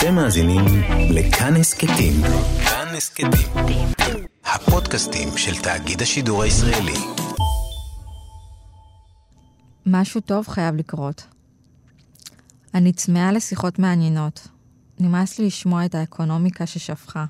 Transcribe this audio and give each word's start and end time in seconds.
אתם 0.00 0.14
מאזינים 0.14 0.64
לכאן 1.10 1.56
הסכתים. 1.56 2.12
כאן 2.64 2.94
הסכתים. 2.96 3.86
הפודקאסטים 4.44 5.28
של 5.36 5.62
תאגיד 5.62 6.02
השידור 6.02 6.42
הישראלי. 6.42 6.98
משהו 9.86 10.20
טוב 10.20 10.48
חייב 10.48 10.74
לקרות. 10.74 11.26
אני 12.74 12.92
צמאה 12.92 13.32
לשיחות 13.32 13.78
מעניינות. 13.78 14.48
נמאס 15.00 15.38
לי 15.38 15.46
לשמוע 15.46 15.84
את 15.84 15.94
האקונומיקה 15.94 16.66
ששפכה, 16.66 17.24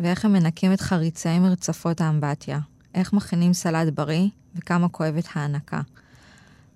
ואיך 0.00 0.24
הם 0.24 0.32
מנקים 0.32 0.72
את 0.72 0.80
חריצי 0.80 1.38
מרצפות 1.38 2.00
האמבטיה, 2.00 2.58
איך 2.94 3.12
מכינים 3.12 3.52
סלט 3.52 3.94
בריא, 3.94 4.28
וכמה 4.54 4.88
כואבת 4.88 5.28
ההנקה. 5.34 5.80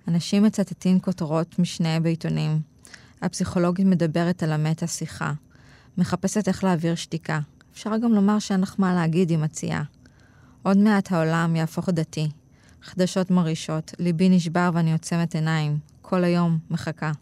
אנשים 0.08 0.42
מצטטים 0.42 1.00
כותרות 1.00 1.58
משנה 1.58 2.00
בעיתונים. 2.00 2.73
הפסיכולוגית 3.22 3.86
מדברת 3.86 4.42
על 4.42 4.52
המטה-שיחה. 4.52 5.32
מחפשת 5.98 6.48
איך 6.48 6.64
להעביר 6.64 6.94
שתיקה. 6.94 7.40
אפשר 7.72 7.96
גם 7.96 8.12
לומר 8.12 8.38
שאין 8.38 8.60
לך 8.60 8.74
מה 8.78 8.94
להגיד, 8.94 9.30
היא 9.30 9.38
מציעה. 9.38 9.82
עוד 10.62 10.76
מעט 10.76 11.12
העולם 11.12 11.56
יהפוך 11.56 11.88
דתי. 11.88 12.28
חדשות 12.82 13.30
מרעישות, 13.30 13.94
ליבי 13.98 14.28
נשבר 14.28 14.70
ואני 14.74 14.92
עוצמת 14.92 15.34
עיניים. 15.34 15.78
כל 16.02 16.24
היום 16.24 16.58
מחכה. 16.70 17.12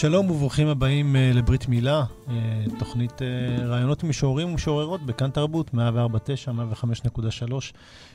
שלום 0.00 0.30
וברוכים 0.30 0.68
הבאים 0.68 1.16
uh, 1.16 1.36
לברית 1.36 1.68
מילה, 1.68 2.04
uh, 2.26 2.30
תוכנית 2.78 3.12
uh, 3.12 3.62
רעיונות 3.62 4.04
משוררים 4.04 4.50
ומשוררות 4.50 5.06
בכאן 5.06 5.30
תרבות, 5.30 5.70
104.9, 5.74 5.78
105.3. 6.84 7.50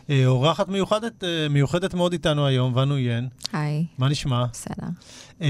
Uh, 0.07 0.11
אורחת 0.25 0.67
מיוחדת, 0.67 1.23
uh, 1.23 1.25
מיוחדת 1.49 1.93
מאוד 1.93 2.11
איתנו 2.13 2.45
היום, 2.45 2.77
ונו 2.77 2.97
ין. 2.97 3.27
היי. 3.53 3.85
מה 3.97 4.09
נשמע? 4.09 4.45
בסדר. 4.51 4.87
Uh, 5.39 5.43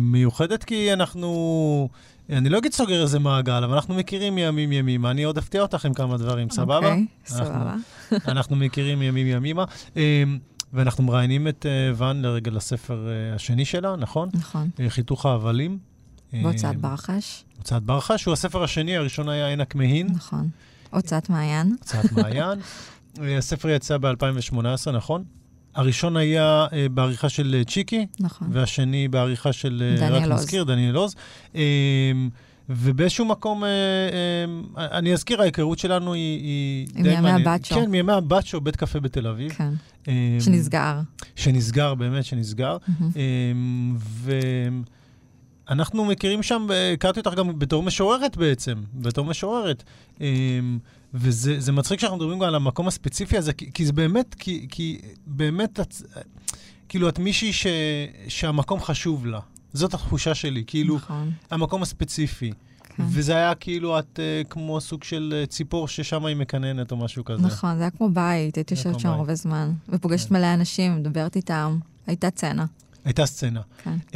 מיוחדת 0.00 0.64
כי 0.64 0.92
אנחנו, 0.92 1.88
אני 2.30 2.48
לא 2.48 2.58
אגיד 2.58 2.72
סוגר 2.72 3.02
איזה 3.02 3.18
מעגל, 3.18 3.64
אבל 3.64 3.74
אנחנו 3.74 3.94
מכירים 3.94 4.38
ימים 4.38 4.72
ימימה. 4.72 5.10
אני 5.10 5.24
עוד 5.24 5.38
אפתיע 5.38 5.62
אותך 5.62 5.84
עם 5.84 5.94
כמה 5.94 6.16
דברים, 6.16 6.50
סבבה? 6.50 6.76
אוקיי, 6.76 7.06
סבבה. 7.26 7.74
אנחנו, 8.12 8.32
אנחנו 8.32 8.56
מכירים 8.56 9.02
ימים 9.02 9.26
ימימה. 9.26 9.64
ואנחנו 10.72 11.04
מראיינים 11.04 11.48
את 11.48 11.66
uh, 11.66 11.96
ואן 11.96 12.22
לרגל 12.22 12.56
הספר 12.56 13.06
uh, 13.06 13.36
השני 13.36 13.64
שלה, 13.64 13.96
נכון? 13.96 14.28
נכון. 14.34 14.70
Uh, 14.76 14.80
חיתוך 14.88 15.26
ההבלים. 15.26 15.78
בהוצאת 16.32 16.74
uh, 16.74 16.78
ברחש. 16.78 17.44
הוצאת 17.56 17.82
ברחש, 17.82 18.24
הוא 18.24 18.32
הספר 18.32 18.62
השני, 18.64 18.96
הראשון 18.96 19.28
היה 19.28 19.48
עין 19.48 19.60
הכמהין. 19.60 20.06
נכון. 20.14 20.48
הוצאת 20.90 21.30
מעיין. 21.30 21.76
הוצאת 21.78 22.12
מעיין. 22.12 22.58
הספר 23.38 23.68
יצא 23.68 23.98
ב-2018, 23.98 24.90
נכון? 24.92 25.24
הראשון 25.74 26.16
היה 26.16 26.66
uh, 26.66 26.72
בעריכה 26.90 27.28
של 27.28 27.62
צ'יקי, 27.66 28.06
נכון. 28.20 28.48
והשני 28.52 29.08
בעריכה 29.08 29.52
של, 29.52 29.96
דניאל 29.98 30.14
רק 30.14 30.22
עוז. 30.22 30.32
נזכיר, 30.32 30.64
דניאל 30.64 30.96
עוז. 30.96 31.14
Uh, 31.52 31.56
ובאיזשהו 32.68 33.24
מקום, 33.24 33.64
אה, 33.64 33.68
אה, 34.78 34.98
אני 34.98 35.12
אזכיר, 35.12 35.42
ההיכרות 35.42 35.78
שלנו 35.78 36.12
היא, 36.12 36.42
היא 36.42 36.86
די 36.86 37.02
מימי 37.02 37.14
מעניינת. 37.14 37.40
הבאצ'ו. 37.40 37.74
כן, 37.74 37.90
מימי 37.90 38.12
הבאצ'ו, 38.12 38.60
בית 38.60 38.76
קפה 38.76 39.00
בתל 39.00 39.26
אביב. 39.26 39.52
כן. 39.52 39.72
אה, 40.08 40.36
שנסגר. 40.40 41.00
שנסגר, 41.36 41.94
באמת 41.94 42.24
שנסגר. 42.24 42.76
אמ, 43.00 43.96
ואנחנו 45.68 46.04
מכירים 46.04 46.42
שם, 46.42 46.66
הכרתי 46.94 47.20
אותך 47.20 47.34
גם 47.34 47.58
בתור 47.58 47.82
משוררת 47.82 48.36
בעצם, 48.36 48.74
בתור 48.94 49.24
משוררת. 49.24 49.84
אמ, 50.20 50.78
וזה 51.14 51.60
זה 51.60 51.72
מצחיק 51.72 52.00
שאנחנו 52.00 52.16
מדברים 52.16 52.38
גם 52.38 52.48
על 52.48 52.54
המקום 52.54 52.88
הספציפי 52.88 53.38
הזה, 53.38 53.52
כי, 53.52 53.72
כי 53.72 53.86
זה 53.86 53.92
באמת, 53.92 54.34
כי, 54.38 54.66
כי 54.70 54.98
באמת, 55.26 55.80
את, 55.80 55.94
כאילו, 56.88 57.08
את 57.08 57.18
מישהי 57.18 57.52
ש, 57.52 57.66
שהמקום 58.28 58.80
חשוב 58.80 59.26
לה. 59.26 59.40
זאת 59.72 59.94
התחושה 59.94 60.34
שלי, 60.34 60.64
כאילו, 60.66 60.96
נכון. 60.96 61.30
המקום 61.50 61.82
הספציפי. 61.82 62.52
כן. 62.98 63.04
וזה 63.08 63.36
היה 63.36 63.54
כאילו 63.54 63.98
את 63.98 64.18
uh, 64.44 64.48
כמו 64.48 64.80
סוג 64.80 65.04
של 65.04 65.44
uh, 65.44 65.50
ציפור 65.50 65.88
ששם 65.88 66.24
היא 66.24 66.36
מקננת 66.36 66.92
או 66.92 66.96
משהו 66.96 67.24
כזה. 67.24 67.42
נכון, 67.42 67.76
זה 67.76 67.82
היה 67.82 67.90
כמו 67.90 68.08
בית, 68.08 68.56
הייתי 68.56 68.74
יושבת 68.74 69.00
שם. 69.00 69.08
הרבה 69.08 69.34
זמן, 69.34 69.72
ופוגשת 69.88 70.28
כן. 70.28 70.34
מלא 70.34 70.54
אנשים, 70.54 70.96
מדברת 70.96 71.36
איתם, 71.36 71.78
הייתה 72.06 72.30
צנע. 72.30 72.64
הייתה 73.04 73.26
סצנה. 73.26 73.60
כן. 73.82 73.96
Um, 74.10 74.14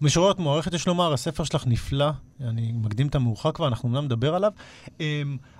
משוררת 0.00 0.38
מוערכת, 0.38 0.74
יש 0.74 0.86
לומר, 0.86 1.12
הספר 1.12 1.44
שלך 1.44 1.66
נפלא, 1.66 2.10
אני 2.40 2.72
מקדים 2.72 3.06
את 3.06 3.14
המאוחר 3.14 3.52
כבר, 3.52 3.68
אנחנו 3.68 3.88
אומנם 3.88 4.04
נדבר 4.04 4.34
עליו, 4.34 4.52
um, 4.86 5.00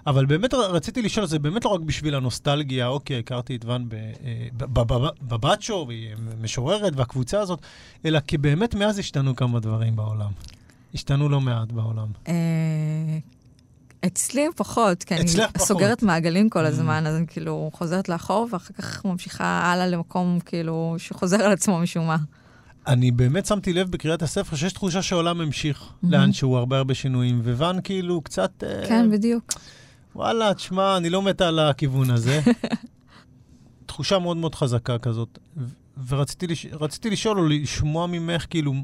אבל 0.06 0.26
באמת 0.26 0.54
רציתי 0.54 1.02
לשאול, 1.02 1.26
זה 1.26 1.38
באמת 1.38 1.64
לא 1.64 1.70
רק 1.70 1.80
בשביל 1.80 2.14
הנוסטלגיה, 2.14 2.86
אוקיי, 2.86 3.18
הכרתי 3.18 3.56
את 3.56 3.64
ואן 3.64 3.86
אה, 3.92 4.48
בבאצ'ו, 5.22 5.84
והיא 5.88 6.14
משוררת, 6.40 6.92
והקבוצה 6.96 7.40
הזאת, 7.40 7.60
אלא 8.04 8.20
כי 8.20 8.38
באמת 8.38 8.74
מאז 8.74 8.98
השתנו 8.98 9.36
כמה 9.36 9.60
דברים 9.60 9.96
בעולם. 9.96 10.30
השתנו 10.94 11.28
לא 11.28 11.40
מעט 11.40 11.72
בעולם. 11.72 12.08
אה, 14.04 14.08
אצלי 14.08 14.46
פחות, 14.56 15.04
כי 15.04 15.14
אני 15.14 15.26
פחות. 15.26 15.58
סוגרת 15.58 16.02
מעגלים 16.02 16.48
כל 16.50 16.64
Mm. 16.64 16.68
הזמן, 16.68 17.06
אז 17.06 17.16
אני 17.16 17.26
כאילו 17.26 17.70
חוזרת 17.72 18.08
לאחור, 18.08 18.48
ואחר 18.52 18.74
כך 18.74 19.04
ממשיכה 19.04 19.44
הלאה 19.44 19.86
למקום 19.86 20.38
כאילו 20.46 20.94
שחוזר 20.98 21.42
על 21.42 21.52
עצמו 21.52 21.78
משום 21.78 22.06
מה. 22.06 22.16
אני 22.86 23.10
באמת 23.10 23.46
שמתי 23.46 23.72
לב 23.72 23.90
בקריאת 23.90 24.22
הספר 24.22 24.56
שיש 24.56 24.72
תחושה 24.72 25.02
שהעולם 25.02 25.40
המשיך 25.40 25.82
מהמם. 26.02 26.14
לאן 26.14 26.32
שהוא, 26.32 26.56
הרבה 26.56 26.78
הרבה 26.78 26.94
שינויים, 26.94 27.40
וואן 27.44 27.76
כאילו 27.84 28.20
קצת... 28.20 28.64
אה, 28.66 28.86
כן, 28.88 29.10
בדיוק. 29.10 29.52
וואלה, 30.14 30.54
תשמע, 30.54 30.96
אני 30.96 31.10
לא 31.10 31.22
מתה 31.22 31.48
על 31.48 31.58
הכיוון 31.58 32.10
הזה. 32.10 32.40
תחושה 33.86 34.18
מאוד 34.18 34.36
מאוד 34.36 34.54
חזקה 34.54 34.98
כזאת. 34.98 35.38
ורציתי 36.08 36.46
לש... 36.46 36.66
לשאול 37.10 37.38
או 37.38 37.48
לשמוע 37.48 38.06
ממך, 38.06 38.46
כאילו, 38.50 38.74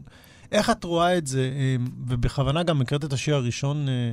איך 0.53 0.71
את 0.71 0.85
רואה 0.85 1.19
את 1.19 1.27
זה, 1.27 1.51
אה, 1.57 1.77
ובכוונה 2.07 2.63
גם 2.63 2.81
הקראת 2.81 3.05
את 3.05 3.13
השיר 3.13 3.35
הראשון 3.35 3.89
אה, 3.89 3.93
אה, 3.93 4.09
אה, 4.09 4.13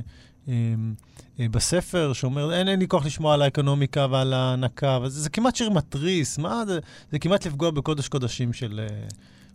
בספר, 1.38 2.12
שאומר, 2.12 2.54
אין, 2.54 2.68
אין 2.68 2.78
לי 2.78 2.88
כוח 2.88 3.06
לשמוע 3.06 3.34
על 3.34 3.42
האקונומיקה 3.42 4.06
ועל 4.10 4.32
ההנקה, 4.32 4.98
וזה, 5.02 5.20
זה 5.20 5.30
כמעט 5.30 5.56
שיר 5.56 5.70
מתריס, 5.70 6.38
מה 6.38 6.62
זה? 6.66 6.78
זה 7.12 7.18
כמעט 7.18 7.46
לפגוע 7.46 7.70
בקודש 7.70 8.08
קודשים 8.08 8.52
של, 8.52 8.80
אה, 8.82 9.06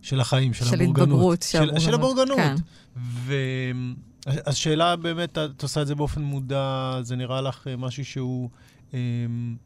של 0.02 0.20
החיים, 0.20 0.54
של, 0.54 0.64
של 0.64 0.74
הבורגנות. 0.74 1.08
התבגרות, 1.08 1.42
של 1.42 1.70
של, 1.74 1.78
של 1.78 1.94
הבורגנות. 1.94 2.36
כן. 2.36 2.54
והשאלה 4.26 4.96
באמת, 4.96 5.38
את 5.38 5.62
עושה 5.62 5.82
את 5.82 5.86
זה 5.86 5.94
באופן 5.94 6.22
מודע, 6.22 6.98
זה 7.02 7.16
נראה 7.16 7.40
לך 7.40 7.66
אה, 7.66 7.76
משהו 7.76 8.04
שהוא 8.04 8.50
אה, 8.94 8.98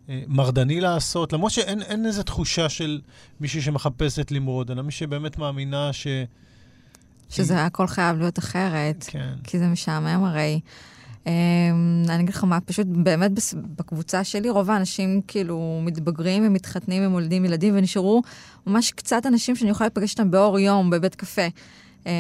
אה, 0.09 0.23
מרדני 0.29 0.81
לעשות, 0.81 1.33
למרות 1.33 1.53
שאין 1.53 1.83
אין 1.83 2.07
איזו 2.07 2.23
תחושה 2.23 2.69
של 2.69 3.01
מישהי 3.41 3.63
שמחפשת 3.63 4.31
למרוד, 4.31 4.71
אלא 4.71 4.83
מי 4.83 4.93
שבאמת 4.93 5.39
מאמינה 5.39 5.93
ש... 5.93 6.07
שזה 7.29 7.65
הכל 7.65 7.87
חייב 7.87 8.19
להיות 8.19 8.39
אחרת, 8.39 9.05
כן. 9.09 9.35
כי 9.45 9.59
זה 9.59 9.67
משעמם 9.67 10.25
הרי. 10.25 10.61
אמ, 11.27 11.33
אני 12.09 12.23
אגיד 12.23 12.35
לך 12.35 12.45
מה, 12.45 12.61
פשוט 12.61 12.87
באמת 12.91 13.31
בקבוצה 13.79 14.25
שלי, 14.25 14.51
רוב 14.51 14.71
האנשים 14.71 15.21
כאילו 15.29 15.81
מתבגרים 15.85 16.47
ומתחתנים 16.47 17.07
ומולדים 17.07 17.45
ילדים, 17.45 17.75
ונשארו 17.77 18.23
ממש 18.67 18.91
קצת 18.93 19.27
אנשים 19.27 19.57
שאני 19.57 19.71
יכולה 19.71 19.87
להיפגש 19.87 20.11
איתם 20.11 20.31
באור 20.31 20.59
יום, 20.59 20.91
בבית 20.91 21.15
קפה. 21.15 21.43
אמ, 22.07 22.11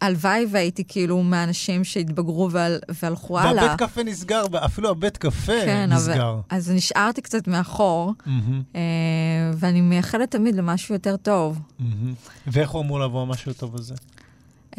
הלוואי 0.00 0.46
והייתי 0.50 0.84
כאילו 0.88 1.22
מהאנשים 1.22 1.84
שהתבגרו 1.84 2.50
והל- 2.50 2.80
והלכו 3.02 3.38
הלאה. 3.38 3.62
והבית 3.64 3.78
קפה 3.78 4.02
נסגר, 4.02 4.44
אפילו 4.64 4.90
הבית 4.90 5.16
קפה 5.16 5.52
כן, 5.64 5.88
אבל- 5.92 5.96
נסגר. 6.12 6.40
אז 6.50 6.70
נשארתי 6.70 7.22
קצת 7.22 7.48
מאחור, 7.48 8.14
אה, 8.74 8.80
ואני 9.54 9.80
מייחלת 9.80 10.30
תמיד 10.30 10.54
למשהו 10.54 10.94
יותר 10.94 11.16
טוב. 11.16 11.60
מהמם. 11.78 12.14
ואיך 12.46 12.70
הוא 12.70 12.82
אמור 12.82 13.00
לבוא 13.00 13.22
המשהו 13.22 13.50
הטוב 13.50 13.74
הזה? 13.74 13.94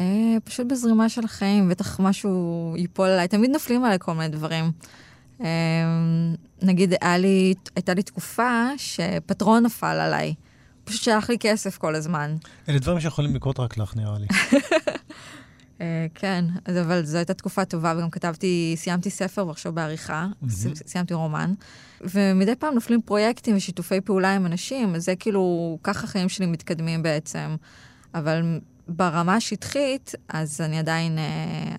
אה, 0.00 0.36
פשוט 0.44 0.66
בזרימה 0.66 1.08
של 1.08 1.24
החיים, 1.24 1.68
בטח 1.68 2.00
משהו 2.00 2.74
ייפול 2.78 3.08
עליי. 3.08 3.28
תמיד 3.28 3.50
נופלים 3.50 3.84
עליי 3.84 3.98
כל 4.00 4.12
מיני 4.12 4.28
דברים. 4.28 4.72
אה, 5.40 5.46
נגיד, 6.62 6.94
לי, 7.18 7.54
הייתה 7.76 7.94
לי 7.94 8.02
תקופה 8.02 8.68
שפטרון 8.76 9.62
נפל 9.62 9.86
עליי. 9.86 10.34
פשוט 10.84 11.02
שלח 11.02 11.30
לי 11.30 11.36
כסף 11.40 11.78
כל 11.78 11.94
הזמן. 11.94 12.36
אלה 12.68 12.78
דברים 12.78 13.00
שיכולים 13.00 13.34
לקרות 13.34 13.60
רק 13.60 13.78
לך, 13.78 13.96
נראה 13.96 14.18
לי. 14.18 14.26
אה, 15.80 16.06
כן, 16.14 16.44
אבל 16.82 17.04
זו 17.04 17.16
הייתה 17.16 17.34
תקופה 17.34 17.64
טובה, 17.64 17.94
וגם 17.96 18.10
כתבתי, 18.10 18.74
סיימתי 18.76 19.10
ספר 19.10 19.46
ועכשיו 19.46 19.72
בעריכה, 19.72 20.26
סיימתי 20.86 21.14
רומן. 21.14 21.54
ומדי 22.00 22.54
פעם 22.56 22.74
נופלים 22.74 23.02
פרויקטים 23.02 23.56
ושיתופי 23.56 24.00
פעולה 24.00 24.34
עם 24.34 24.46
אנשים, 24.46 24.94
אז 24.94 25.04
זה 25.04 25.16
כאילו, 25.16 25.78
ככה 25.82 26.04
החיים 26.04 26.28
שלי 26.28 26.46
מתקדמים 26.46 27.02
בעצם. 27.02 27.56
אבל 28.14 28.60
ברמה 28.88 29.34
השטחית, 29.34 30.12
אז 30.28 30.60
אני 30.60 30.78
עדיין 30.78 31.18
אה, 31.18 31.24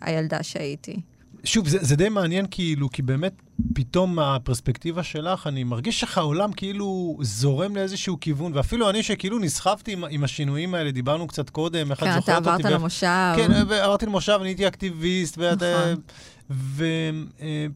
הילדה 0.01 0.43
שהייתי. 0.43 0.99
שוב, 1.43 1.67
זה, 1.67 1.77
זה 1.81 1.95
די 1.95 2.09
מעניין 2.09 2.45
כאילו, 2.51 2.89
כי 2.89 3.01
באמת, 3.01 3.33
פתאום 3.73 4.15
מהפרספקטיבה 4.15 5.03
שלך, 5.03 5.47
אני 5.47 5.63
מרגיש 5.63 6.03
איך 6.03 6.17
העולם 6.17 6.53
כאילו 6.53 7.17
זורם 7.21 7.75
לאיזשהו 7.75 8.17
כיוון, 8.21 8.51
ואפילו 8.55 8.89
אני 8.89 9.03
שכאילו 9.03 9.39
נסחפתי 9.39 9.93
עם, 9.93 10.03
עם 10.09 10.23
השינויים 10.23 10.73
האלה, 10.75 10.91
דיברנו 10.91 11.27
קצת 11.27 11.49
קודם, 11.49 11.91
איך 11.91 11.99
את 12.03 12.07
כן, 12.07 12.15
זוכרת 12.19 12.41
אתה 12.41 12.49
אותי. 12.49 12.49
עברת 12.49 12.65
ואיך- 12.65 12.75
למושב. 12.81 13.33
כן, 13.35 13.51
עברתי 13.51 14.05
למושב, 14.05 14.37
אני 14.41 14.49
הייתי 14.49 14.67
אקטיביסט, 14.67 15.37
ואת... 15.37 15.63
נכון. 15.63 16.01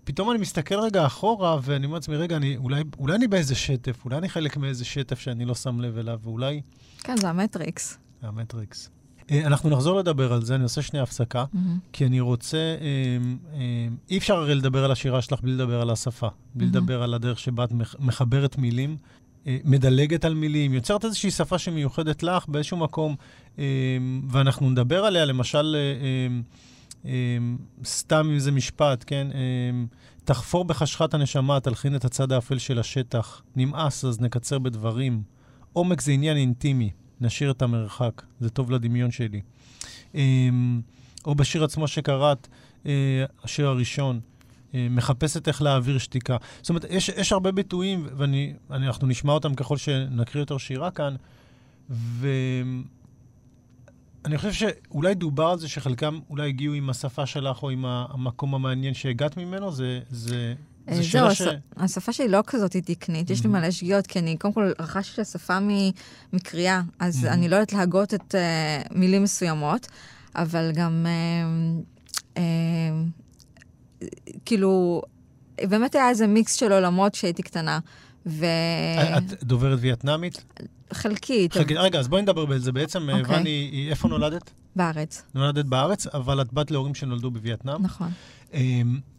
ופתאום 0.03 0.31
אני 0.31 0.39
מסתכל 0.39 0.79
רגע 0.79 1.05
אחורה, 1.05 1.57
ואני 1.63 1.85
אומר 1.85 1.95
לעצמי, 1.95 2.15
רגע, 2.15 2.35
אני, 2.37 2.57
אולי, 2.57 2.83
אולי 2.99 3.15
אני 3.15 3.27
באיזה 3.27 3.55
שטף, 3.55 4.05
אולי 4.05 4.17
אני 4.17 4.29
חלק 4.29 4.57
מאיזה 4.57 4.85
שטף 4.85 5.19
שאני 5.19 5.45
לא 5.45 5.55
שם 5.55 5.81
לב 5.81 5.97
אליו, 5.97 6.19
ואולי... 6.23 6.61
כן, 7.03 7.17
זה 7.17 7.29
המטריקס. 7.29 7.97
המטריקס. 8.21 8.89
אה, 9.31 9.45
אנחנו 9.47 9.69
נחזור 9.69 9.99
לדבר 9.99 10.33
על 10.33 10.43
זה, 10.45 10.55
אני 10.55 10.63
עושה 10.63 10.81
שנייה 10.81 11.03
הפסקה, 11.03 11.45
מהמם. 11.53 11.79
כי 11.93 12.05
אני 12.05 12.19
רוצה... 12.19 12.57
אה, 12.57 13.17
אה, 13.53 13.87
אי 14.09 14.17
אפשר 14.17 14.35
הרי 14.35 14.55
לדבר 14.55 14.85
על 14.85 14.91
השירה 14.91 15.21
שלך 15.21 15.41
בלי 15.41 15.51
לדבר 15.51 15.81
על 15.81 15.89
השפה, 15.89 16.27
בלי 16.55 16.65
מהמם. 16.65 16.77
לדבר 16.77 17.03
על 17.03 17.13
הדרך 17.13 17.39
שבה 17.39 17.63
את 17.63 17.71
מח- 17.71 17.95
מחברת 17.99 18.57
מילים, 18.57 18.97
מדלגת 19.63 20.25
על 20.25 20.33
מילים, 20.33 20.73
יוצרת 20.73 21.05
איזושהי 21.05 21.31
שפה 21.31 21.57
שמיוחדת 21.57 22.23
לך 22.23 22.47
באיזשהו 22.47 22.77
מקום, 22.77 23.15
ואנחנו 24.29 24.69
נדבר 24.69 25.05
עליה, 25.05 25.25
למשל, 25.25 25.75
סתם 27.85 28.29
אם 28.33 28.39
זה 28.39 28.51
משפט, 28.51 29.03
כן? 29.07 29.27
תחפור 30.23 30.65
בחשכת 30.65 31.13
הנשמה, 31.13 31.59
תלחין 31.59 31.95
את 31.95 32.05
הצד 32.05 32.31
האפל 32.31 32.57
של 32.57 32.79
השטח. 32.79 33.41
נמאס, 33.55 34.05
אז 34.05 34.21
נקצר 34.21 34.59
בדברים. 34.59 35.21
עומק 35.73 36.01
זה 36.01 36.11
עניין 36.11 36.37
אינטימי, 36.37 36.89
נשאיר 37.21 37.51
את 37.51 37.61
המרחק, 37.61 38.21
זה 38.39 38.49
טוב 38.49 38.71
לדמיון 38.71 39.11
שלי. 39.11 39.41
אמ, 40.15 40.81
או 41.25 41.35
בשיר 41.35 41.63
עצמו 41.63 41.87
שקראת, 41.87 42.47
אה, 42.85 43.25
השיר 43.43 43.67
הראשון, 43.67 44.19
אה, 44.73 44.87
מחפשת 44.89 45.47
איך 45.47 45.61
להעביר 45.61 45.97
שתיקה. 45.97 46.37
זאת 46.61 46.69
אומרת, 46.69 46.85
יש, 46.89 47.09
יש 47.09 47.31
הרבה 47.31 47.51
ביטויים, 47.51 48.07
ואנחנו 48.69 49.07
נשמע 49.07 49.33
אותם 49.33 49.55
ככל 49.55 49.77
שנקריא 49.77 50.41
יותר 50.41 50.57
שירה 50.57 50.91
כאן, 50.91 51.15
ואני 51.89 52.83
חושב 54.37 54.53
שאולי 54.53 55.13
דובר 55.13 55.45
על 55.45 55.57
זה 55.57 55.67
שחלקם 55.67 56.19
אולי 56.29 56.47
הגיעו 56.47 56.73
עם 56.73 56.89
השפה 56.89 57.25
שלך 57.25 57.63
או 57.63 57.69
עם 57.69 57.85
המקום 57.85 58.55
המעניין 58.55 58.93
שהגעת 58.93 59.37
ממנו, 59.37 59.71
זה, 59.71 59.99
זה 60.09 60.53
זהו, 60.91 61.27
הש- 61.27 61.41
ש... 61.41 61.47
השפה 61.77 62.13
שלי 62.13 62.27
לא 62.27 62.39
כזאת 62.47 62.75
תקנית, 62.75 63.29
יש 63.29 63.43
לי 63.43 63.49
Mhm. 63.49 63.53
מלא 63.53 63.71
שגיאות, 63.71 64.07
כי 64.07 64.19
אני 64.19 64.37
קודם 64.37 64.53
כל 64.53 64.71
רכשתי 64.79 65.13
את 65.21 65.27
השפה 65.27 65.57
מקריאה, 66.33 66.81
אז 66.99 67.23
Mhm. 67.25 67.27
אני 67.27 67.49
לא 67.49 67.55
יודעת 67.55 67.73
להגות 67.73 68.13
את 68.13 68.35
אה, 68.35 68.81
מילים 68.91 69.23
מסוימות, 69.23 69.87
אבל 70.35 70.71
גם, 70.73 71.05
אה, 71.07 71.47
אה, 72.37 72.43
כאילו, 74.45 75.01
באמת 75.61 75.95
היה 75.95 76.09
איזה 76.09 76.27
מיקס 76.27 76.53
של 76.53 76.71
עולמות 76.71 77.13
כשהייתי 77.13 77.43
קטנה, 77.43 77.79
את 79.17 79.43
דוברת 79.43 79.79
וייטנאמית? 79.81 80.45
וחלקית, 80.91 81.53
חכה, 81.53 81.73
רגע, 81.73 81.99
אז 81.99 82.07
בואי 82.07 82.21
נדבר 82.21 82.45
בזה. 82.45 82.71
בעצם, 82.71 83.09
אה, 83.09 83.19
אוקיי. 83.19 83.35
ואני, 83.35 83.87
איפה 83.89 84.07
נולדת? 84.07 84.51
בארץ, 84.75 85.23
נולדת 85.33 85.65
בארץ, 85.65 86.07
אבל 86.07 86.41
את 86.41 86.53
בת 86.53 86.71
להורים 86.71 86.95
שנולדו 86.95 87.31
בווייטנאם. 87.31 87.81
נכון. 87.83 88.11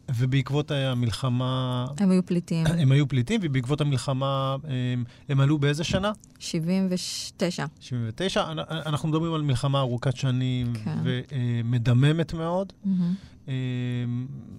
אמ, 0.09 0.13
ובעקבות 0.17 0.71
המלחמה, 0.71 1.85
הם 1.99 2.11
היו 2.11 2.25
פליטים, 2.25 2.67
הם 2.67 2.91
היו 2.91 3.07
פליטים, 3.07 3.39
ובעקבות 3.43 3.81
המלחמה 3.81 4.55
אמ, 4.63 5.03
הם 5.29 5.39
עלו 5.39 5.57
באיזה 5.59 5.83
שנה? 5.83 6.11
79. 6.39 7.65
79. 7.79 8.51
אנ- 8.51 8.59
אנחנו 8.85 9.09
מדברים 9.09 9.33
על 9.33 9.41
מלחמה 9.41 9.79
ארוכת 9.79 10.15
שנים 10.17 10.73
כן. 10.83 10.97
ומדממת 11.03 12.33
מאוד. 12.33 12.73
מהמם. 12.85 13.13
אמ, 13.47 13.53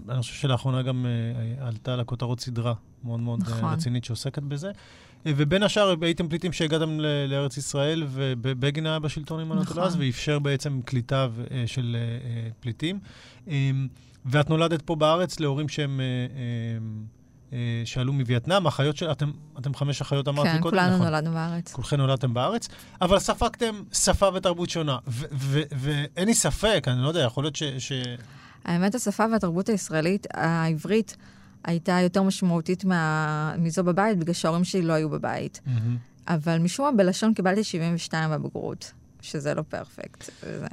אני 0.09 0.21
חושב 0.21 0.35
שלאחרונה 0.35 0.83
גם 0.83 1.07
אה, 1.07 1.67
עלתה 1.67 1.97
לכותרות 1.97 2.41
סדרה 2.41 2.75
מאוד 3.05 3.21
מאוד 3.21 3.41
אה, 3.43 3.51
נכון. 3.57 3.73
רצינית 3.73 4.05
שעוסקת 4.05 4.43
בזה. 4.43 4.71
אה, 5.27 5.33
ובין 5.37 5.63
השאר 5.63 5.95
הייתם 6.03 6.29
פליטים 6.29 6.53
שהגעתם 6.53 7.01
לארץ 7.29 7.57
ישראל, 7.57 8.07
ובגין 8.13 8.87
היה 8.87 8.99
בשלטון, 8.99 9.41
אני 9.41 9.49
לא 9.49 9.55
נכון. 9.55 9.83
אז, 9.83 9.97
ואפשר 10.01 10.39
בעצם 10.39 10.81
קליטה 10.85 11.27
של 11.67 11.97
פליטים. 12.61 12.99
ואת 14.25 14.51
נולדת 14.51 14.83
פה 14.83 14.97
בארץ 14.97 15.41
להורים 15.41 15.69
שהם... 15.69 16.01
אה, 16.01 16.05
אה, 16.05 17.07
אה, 17.53 17.83
שעלו 17.85 18.13
מווייטנאם, 18.13 18.67
אחיות 18.67 18.97
של... 18.97 19.11
אתם, 19.13 19.31
אתם 19.59 19.75
חמש 19.75 20.01
אחיות 20.01 20.29
אמרתי 20.29 20.49
כן, 20.49 20.61
קודם, 20.61 20.77
כולנו 20.77 20.95
נכון? 20.95 21.07
נולדנו 21.07 21.33
בארץ. 21.33 21.73
כולכם 21.73 21.97
נולדתם 21.97 22.35
בארץ, 22.35 22.69
אבל 23.01 23.19
ספגתם 23.19 23.83
שפה 23.93 24.29
ותרבות 24.35 24.71
שונה. 24.71 24.99
ואין 25.73 26.29
לי 26.29 26.35
ספק, 26.35 26.85
אני 26.87 27.03
לא 27.03 27.09
יודע, 27.09 27.21
יכול 27.21 27.45
להיות 27.45 27.57
ש... 27.57 27.63
ש... 27.63 27.93
האמת, 28.65 28.95
השפה 28.95 29.25
והתרבות 29.33 29.69
הישראלית, 29.69 30.27
העברית, 30.35 31.17
הייתה 31.65 32.01
יותר 32.03 32.23
משמעותית 32.23 32.85
מה... 32.85 33.55
מזו 33.59 33.85
בבית, 33.85 34.19
בגלל 34.19 34.35
שההורים 34.35 34.65
שלי 34.65 34.83
לא 34.83 34.93
היו 34.93 35.09
בבית. 35.09 35.61
מהמם. 35.67 35.97
אבל 36.29 36.59
משום 36.59 36.87
מה 36.87 36.93
בלשון 36.93 37.35
קיבלתי 37.35 37.65
72 37.65 38.31
בבגרות, 38.31 38.93
שזה 39.21 39.55
לא 39.55 39.63
פרפקט. 39.63 40.31
וזה... 40.43 40.67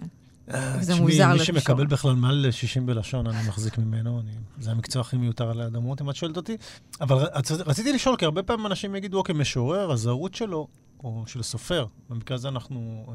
אה, 0.53 0.83
זה 0.83 0.93
תשמעי, 0.93 0.99
מוזר 0.99 1.27
מי 1.27 1.35
לחשוב. 1.35 1.59
שמקבל 1.59 1.85
בכלל 1.85 2.15
מעל 2.15 2.51
60 2.51 2.85
בלשון, 2.85 3.27
אני 3.27 3.47
מחזיק 3.47 3.77
ממנו, 3.77 4.19
אני, 4.19 4.31
זה 4.59 4.71
המקצוע 4.71 5.01
הכי 5.01 5.17
מיותר 5.17 5.49
על 5.49 5.61
האדמות, 5.61 6.01
אם 6.01 6.09
את 6.09 6.15
שואלת 6.15 6.37
אותי. 6.37 6.57
אבל 7.01 7.15
רצ, 7.15 7.51
רציתי 7.51 7.93
לשאול, 7.93 8.15
כי 8.17 8.25
הרבה 8.25 8.43
פעמים 8.43 8.65
אנשים 8.65 8.95
יגידו, 8.95 9.17
אוקיי, 9.17 9.35
משורר, 9.35 9.91
הזהות 9.91 10.35
שלו, 10.35 10.67
או 11.03 11.23
של 11.27 11.43
סופר, 11.43 11.85
במקרה 12.09 12.35
הזה 12.35 12.47
אנחנו 12.47 13.05
אה, 13.09 13.13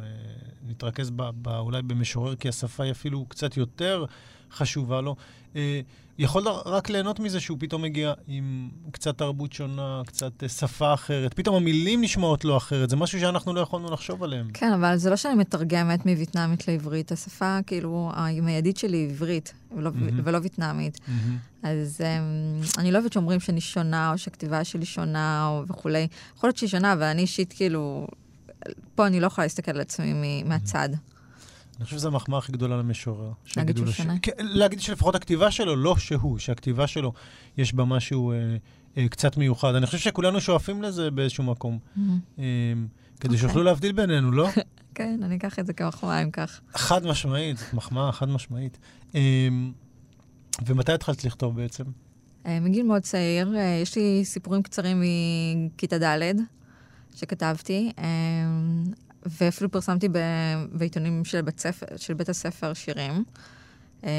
נתרכז 0.69 1.11
ב, 1.11 1.23
ב, 1.43 1.49
אולי 1.49 1.83
במשורר, 1.83 2.37
כי 2.37 2.49
השפה 2.49 2.85
היא 2.85 2.93
אפילו 2.93 3.27
קצת 3.29 3.57
יותר 3.57 4.05
חשובה 4.53 5.01
לו. 5.01 5.17
אה, 5.57 5.81
יכול 6.19 6.45
רק 6.67 6.91
ליהנות 6.91 7.21
מזה 7.21 7.41
שהוא 7.41 7.59
פתאום 7.61 7.83
מגיע 7.83 8.13
עם 8.29 8.69
קצת 8.91 9.19
תרבות 9.19 9.53
שונה, 9.53 10.03
קצת 10.07 10.43
אה, 10.43 10.49
שפה 10.49 10.95
אחרת, 10.95 11.35
פתאום 11.35 11.57
המילים 11.57 12.01
נשמעות 12.01 12.45
לו 12.45 12.57
אחרת, 12.57 12.91
זה 12.91 12.97
משהו 12.97 13.21
שאנחנו 13.21 13.55
לא 13.55 13.61
יכולנו 13.61 13.91
לחשוב 13.91 14.23
עליהם. 14.23 14.51
כן, 14.55 14.73
אבל 14.73 14.97
זה 14.97 15.11
לא 15.11 15.17
שאני 15.17 15.35
מתרגמת 15.35 16.07
מווייטנאמית 16.07 16.69
לעברית. 16.69 17.13
השפה, 17.13 17.59
כאילו, 17.67 18.11
המיידית 18.15 18.77
שלי 18.77 18.97
היא 18.97 19.11
עברית, 19.11 19.53
ולא, 19.77 19.91
מהמם. 19.95 20.21
ולא 20.25 20.39
וייטנאמית. 20.39 20.99
מהמם. 21.09 21.39
אז 21.63 22.01
um, 22.01 22.79
אני 22.81 22.93
לא 22.93 22.99
אוהבת 22.99 23.13
שאומרים 23.13 23.41
שאני 23.41 23.61
שונה, 23.61 24.13
או 24.13 24.19
שהכתיבה 24.19 24.65
שלי 24.65 24.85
שונה, 24.87 25.49
או 25.49 25.65
וכולי. 25.69 26.09
יכול 26.37 26.49
להיות 26.49 26.57
שהיא 26.57 26.69
שונה, 26.69 26.93
אבל 26.93 27.03
אני 27.03 27.23
אישית, 27.23 27.53
כאילו, 27.53 28.07
פה 28.95 29.07
אני 29.07 29.21
לא 29.21 29.27
יכולה 29.27 29.45
להסתכל 29.45 29.71
על 29.71 29.81
עצמי 29.81 30.43
מהצד. 30.43 30.89
אני 31.77 31.85
חושב 31.85 31.97
שזו 31.97 32.09
המחמאה 32.09 32.39
הכי 32.39 32.53
גדולה 32.53 32.77
למשורר. 32.77 33.33
להגיד 33.57 33.77
שהוא 33.77 33.87
לו 33.87 33.93
ש- 33.93 33.97
שונה? 33.97 34.15
כן, 34.23 34.33
להגיד 34.39 34.81
שלפחות 34.81 35.15
הכתיבה 35.15 35.51
שלו, 35.51 35.77
לא 35.77 35.97
שהוא, 35.97 36.39
שהכתיבה 36.39 36.87
שלו, 36.87 37.13
יש 37.57 37.75
בה 37.75 37.85
משהו 37.85 38.33
אה, 38.33 38.37
אה, 38.97 39.09
קצת 39.09 39.37
מיוחד. 39.37 39.75
אני 39.75 39.87
חושב 39.87 39.99
שכולנו 39.99 40.41
שואפים 40.41 40.83
לזה 40.83 41.11
באיזשהו 41.11 41.45
מקום. 41.45 41.79
מהמם. 41.97 42.19
אה, 42.39 42.45
כדי 43.21 43.29
אוקיי. 43.29 43.39
שיוכלו 43.39 43.63
להבדיל 43.63 43.93
בינינו, 43.93 44.33
לא? 44.33 44.49
כן, 44.95 45.21
אני 45.23 45.37
אקח 45.37 45.59
את 45.59 45.67
זה 45.67 45.73
כמחמאה 45.73 46.23
אם 46.23 46.31
כך. 46.31 46.61
חד 46.75 47.07
משמעית, 47.07 47.57
זאת 47.59 47.75
מחמאה 47.75 48.13
חד 48.13 48.29
משמעית. 48.29 48.79
אה, 49.15 49.49
ומתי 50.67 50.93
התחלת 50.93 51.25
לכתוב 51.25 51.57
בעצם? 51.57 51.85
אה, 52.47 52.61
מגיל 52.61 52.87
מאוד 52.87 53.03
צעיר, 53.03 53.57
אה, 53.57 53.79
יש 53.83 53.97
לי 53.97 54.25
סיפורים 54.25 54.63
קצרים 54.63 55.03
מכיתה 55.03 55.99
ד' 55.99 56.35
שכתבתי, 57.15 57.93
אה, 57.99 58.05
ואפילו 59.27 59.71
פרסמתי 59.71 60.09
ב- 60.09 60.19
בעיתונים 60.73 61.25
של 61.25 61.43
בית, 61.43 61.61
ספר, 61.61 61.87
של 61.97 62.15
בית 62.15 62.29
הספר 62.29 62.75
שירים. 62.75 63.25
אה, 64.05 64.11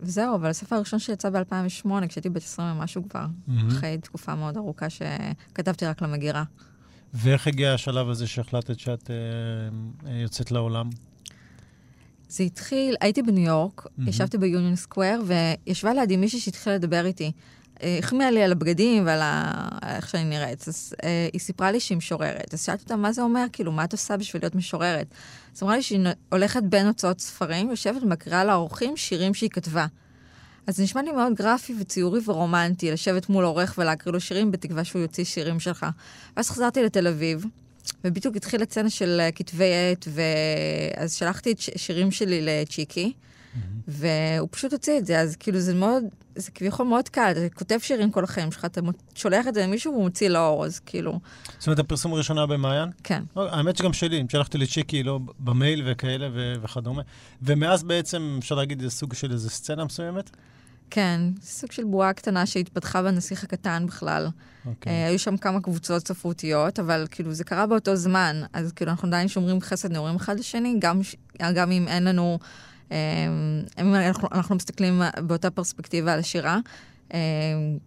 וזהו, 0.00 0.34
אבל 0.34 0.50
הספר 0.50 0.76
הראשון 0.76 0.98
שיצא 0.98 1.30
ב-2008, 1.30 2.06
כשהייתי 2.08 2.28
בת 2.28 2.42
20 2.42 2.76
ומשהו 2.76 3.08
כבר, 3.08 3.26
מהמם. 3.46 3.68
אחרי 3.68 3.98
תקופה 3.98 4.34
מאוד 4.34 4.56
ארוכה 4.56 4.86
שכתבתי 4.90 5.86
רק 5.86 6.02
למגירה. 6.02 6.44
ואיך 7.14 7.46
הגיע 7.46 7.74
השלב 7.74 8.08
הזה 8.08 8.26
שהחלטת 8.26 8.78
שאת 8.78 9.10
אה, 10.06 10.12
יוצאת 10.22 10.50
לעולם? 10.50 10.90
זה 12.28 12.42
התחיל, 12.44 12.94
הייתי 13.00 13.22
בניו 13.22 13.44
יורק, 13.44 13.86
מהמם. 13.98 14.08
ישבתי 14.08 14.38
ביוניון 14.38 14.76
סקוואר, 14.76 15.20
וישבה 15.26 15.94
לידי 15.94 16.16
מישהי 16.16 16.40
שהתחילה 16.40 16.76
לדבר 16.76 17.06
איתי. 17.06 17.32
אה, 17.82 17.98
החמיאה 17.98 18.30
לי 18.30 18.42
על 18.42 18.52
הבגדים 18.52 19.06
ועל 19.06 19.20
ה... 19.22 19.68
איך 19.96 20.08
שאני 20.08 20.24
נראית. 20.24 20.68
אז 20.68 20.94
אה, 21.04 21.28
היא 21.32 21.40
סיפרה 21.40 21.72
לי 21.72 21.80
שהיא 21.80 21.98
משוררת. 21.98 22.54
אז 22.54 22.64
שאלתי 22.64 22.82
אותה, 22.82 22.96
מה 22.96 23.12
זה 23.12 23.22
אומר? 23.22 23.44
כאילו, 23.52 23.72
מה 23.72 23.84
את 23.84 23.92
עושה 23.92 24.16
בשביל 24.16 24.42
להיות 24.42 24.54
משוררת? 24.54 25.06
אז 25.56 25.62
אמרה 25.62 25.76
לי 25.76 25.82
שהיא 25.82 26.00
הולכת 26.32 26.62
בין 26.62 26.86
הוצאות 26.86 27.20
ספרים, 27.20 27.70
יושבת 27.70 28.02
ומקריאה 28.02 28.44
לאורחים 28.44 28.96
שירים 28.96 29.34
שהיא 29.34 29.50
כתבה. 29.50 29.86
אז 30.66 30.76
זה 30.76 30.82
נשמע 30.82 31.02
לי 31.02 31.12
מאוד 31.12 31.34
גרפי 31.34 31.74
וציורי 31.80 32.20
ורומנטי, 32.24 32.90
לשבת 32.90 33.28
מול 33.28 33.44
עורך 33.44 33.74
ולהקריא 33.78 34.12
לו 34.12 34.20
שירים, 34.20 34.50
בתקווה 34.50 34.84
שהוא 34.84 35.02
יוציא 35.02 35.24
שירים 35.24 35.60
שלך. 35.60 35.86
ואז 36.36 36.50
חזרתי 36.50 36.82
לתל 36.82 37.06
אביב, 37.06 37.44
ובדיוק 38.04 38.36
התחילה 38.36 38.64
סצנה 38.64 38.90
של 38.90 39.20
אה, 39.20 39.32
כתבי 39.32 39.70
עת, 39.92 40.08
ואז 40.08 41.14
שלחתי 41.14 41.52
את 41.52 41.60
שירים 41.60 42.10
שלי 42.10 42.40
לצ'יקי, 42.42 43.12
והוא 43.88 44.48
פשוט 44.50 44.72
הוציא 44.72 44.98
את 44.98 45.06
זה, 45.06 45.20
אז 45.20 45.36
כאילו 45.36 45.60
זה 45.60 45.74
מאוד, 45.74 46.04
זה 46.36 46.50
כביכול 46.50 46.86
מאוד 46.86 47.08
קל, 47.08 47.30
אתה 47.30 47.54
כותב 47.54 47.78
שירים 47.82 48.10
כל 48.10 48.24
החיים 48.24 48.52
שלך, 48.52 48.64
אתה 48.64 48.80
שולח 49.14 49.48
את 49.48 49.54
זה 49.54 49.62
למישהו 49.62 49.92
והוא 49.92 50.04
מוציא 50.04 50.28
לאור, 50.28 50.64
אז 50.64 50.80
כאילו, 50.80 51.20
זאת 51.58 51.66
אומרת, 51.66 51.78
הפרסום 51.78 52.12
הראשון 52.12 52.38
היה 52.38 52.46
במעיין? 52.46 52.88
כן. 53.04 53.22
לא, 53.36 53.50
האמת 53.50 53.76
שגם 53.76 53.92
שלי, 53.92 54.24
שלחתי 54.28 54.58
לצ'יקי, 54.58 55.02
לא, 55.02 55.20
במייל 55.38 55.82
וכאלה 55.86 56.28
ו- 56.34 56.54
וכדומה. 56.62 57.02
ומאז 57.42 57.82
בעצם, 57.82 58.36
אפשר 58.38 58.54
להגיד, 58.54 58.80
זה 58.80 58.90
סוג 58.90 59.14
של 59.14 59.32
איזה 59.32 59.50
סצנה 59.50 59.84
מסוימת? 59.84 60.30
כן, 60.90 61.20
סוג 61.42 61.72
של 61.72 61.84
בועה 61.84 62.12
קטנה 62.12 62.46
שהתפתחה 62.46 63.02
בנסיך 63.02 63.44
הקטן 63.44 63.86
בכלל. 63.86 64.28
אוקיי. 64.66 64.92
אה, 64.92 65.06
היו 65.06 65.18
שם 65.18 65.36
כמה 65.36 65.60
קבוצות 65.60 66.08
ספרותיות, 66.08 66.78
אבל 66.78 67.06
כאילו 67.10 67.32
זה 67.32 67.44
קרה 67.44 67.66
באותו 67.66 67.96
זמן, 67.96 68.42
אז 68.52 68.72
כאילו 68.72 68.90
אנחנו 68.90 69.08
עדיין 69.08 69.28
שומרים 69.28 69.60
חסד 69.60 69.92
נעורים 69.92 70.16
אחד 70.16 70.38
לשני, 70.38 70.76
גם, 70.78 71.00
גם 71.54 71.70
אם 71.70 71.88
אין 71.88 72.04
לנו, 72.04 72.38
אם 72.90 73.94
אנחנו, 73.94 74.28
אנחנו 74.32 74.56
מסתכלים 74.56 75.02
באותה 75.26 75.50
פרספקטיבה 75.50 76.12
על 76.12 76.18
השירה. 76.18 76.58
אה, 77.14 77.18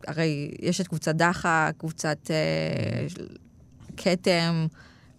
הרי 0.07 0.51
יש 0.59 0.81
את 0.81 0.87
קבוצת 0.87 1.15
דחה, 1.15 1.69
קבוצת 1.77 2.31
אה, 2.31 3.07
כתם, 3.97 4.67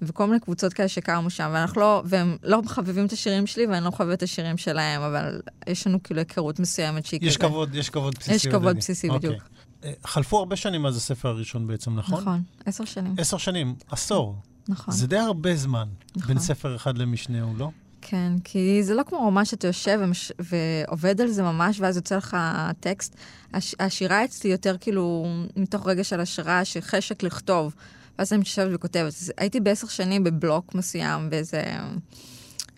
וכל 0.02 0.26
מיני 0.26 0.40
קבוצות 0.40 0.72
כאלה 0.72 0.88
שקמו 0.88 1.30
שם, 1.30 1.50
ואנחנו 1.52 1.80
לא, 1.80 2.02
והם 2.04 2.36
לא 2.42 2.62
מחבבים 2.62 3.06
את 3.06 3.12
השירים 3.12 3.46
שלי, 3.46 3.66
ואני 3.66 3.84
לא 3.84 3.90
מחבבת 3.90 4.18
את 4.18 4.22
השירים 4.22 4.56
שלהם, 4.56 5.02
אבל 5.02 5.40
יש 5.66 5.86
לנו 5.86 6.02
כאילו 6.02 6.20
היכרות 6.20 6.60
מסוימת 6.60 7.06
שהיא 7.06 7.20
יש 7.22 7.36
כזה. 7.36 7.48
כבוד, 7.48 7.74
יש 7.74 7.90
כבוד 7.90 8.14
בסיסי. 8.18 8.34
יש 8.34 8.46
כבוד. 8.46 8.76
בסיסי, 8.76 9.08
אוקיי. 9.08 9.30
בדיוק. 9.30 9.48
אה, 9.84 9.92
חלפו 10.04 10.38
הרבה 10.38 10.56
שנים 10.56 10.82
מאז 10.82 10.96
הספר 10.96 11.28
הראשון 11.28 11.66
בעצם, 11.66 11.98
נכון? 11.98 12.20
נכון, 12.20 12.42
עשר 12.66 12.84
שנים, 12.84 13.14
עשר 13.18 13.36
שנים, 13.36 13.74
עשור. 13.90 14.36
נכון. 14.68 14.94
זה 14.94 15.06
די 15.06 15.18
הרבה 15.18 15.56
זמן 15.56 15.88
נכון. 16.16 16.28
בין 16.28 16.38
ספר 16.38 16.76
אחד 16.76 16.98
למשנהו, 16.98 17.54
לא? 17.56 17.70
כן, 18.02 18.32
כי 18.44 18.82
זה 18.82 18.94
לא 18.94 19.02
כמו 19.02 19.18
רומן 19.18 19.44
שאתה 19.44 19.66
יושב 19.66 19.98
ומש... 20.02 20.32
ועובד 20.38 21.20
על 21.20 21.28
זה 21.28 21.42
ממש, 21.42 21.80
ואז 21.80 21.96
יוצא 21.96 22.16
לך 22.16 22.36
טקסט. 22.80 23.16
הש... 23.52 23.74
השירה 23.80 24.24
אצלי 24.24 24.50
יותר 24.50 24.76
כאילו 24.80 25.26
מתוך 25.56 25.86
רגע 25.86 26.04
של 26.04 26.20
השראה, 26.20 26.64
שחשק 26.64 27.22
לכתוב. 27.22 27.74
ואז 28.18 28.32
אני 28.32 28.40
יושבת 28.40 28.70
וכותבת. 28.74 29.12
הייתי 29.36 29.60
בעשר 29.60 29.86
שנים 29.86 30.24
בבלוק 30.24 30.74
מסוים, 30.74 31.30
באיזה... 31.30 31.62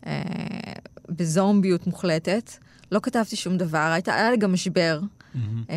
אה, 0.07 0.23
בזומביות 1.09 1.87
מוחלטת. 1.87 2.51
לא 2.93 3.01
כתבתי 3.03 3.37
שום 3.37 3.59
דבר, 3.59 3.79
הייתה, 3.93 4.15
היה 4.15 4.31
לי 4.31 4.37
גם 4.37 4.53
משבר. 4.53 5.01
מהמם. 5.35 5.65
אה, 5.71 5.77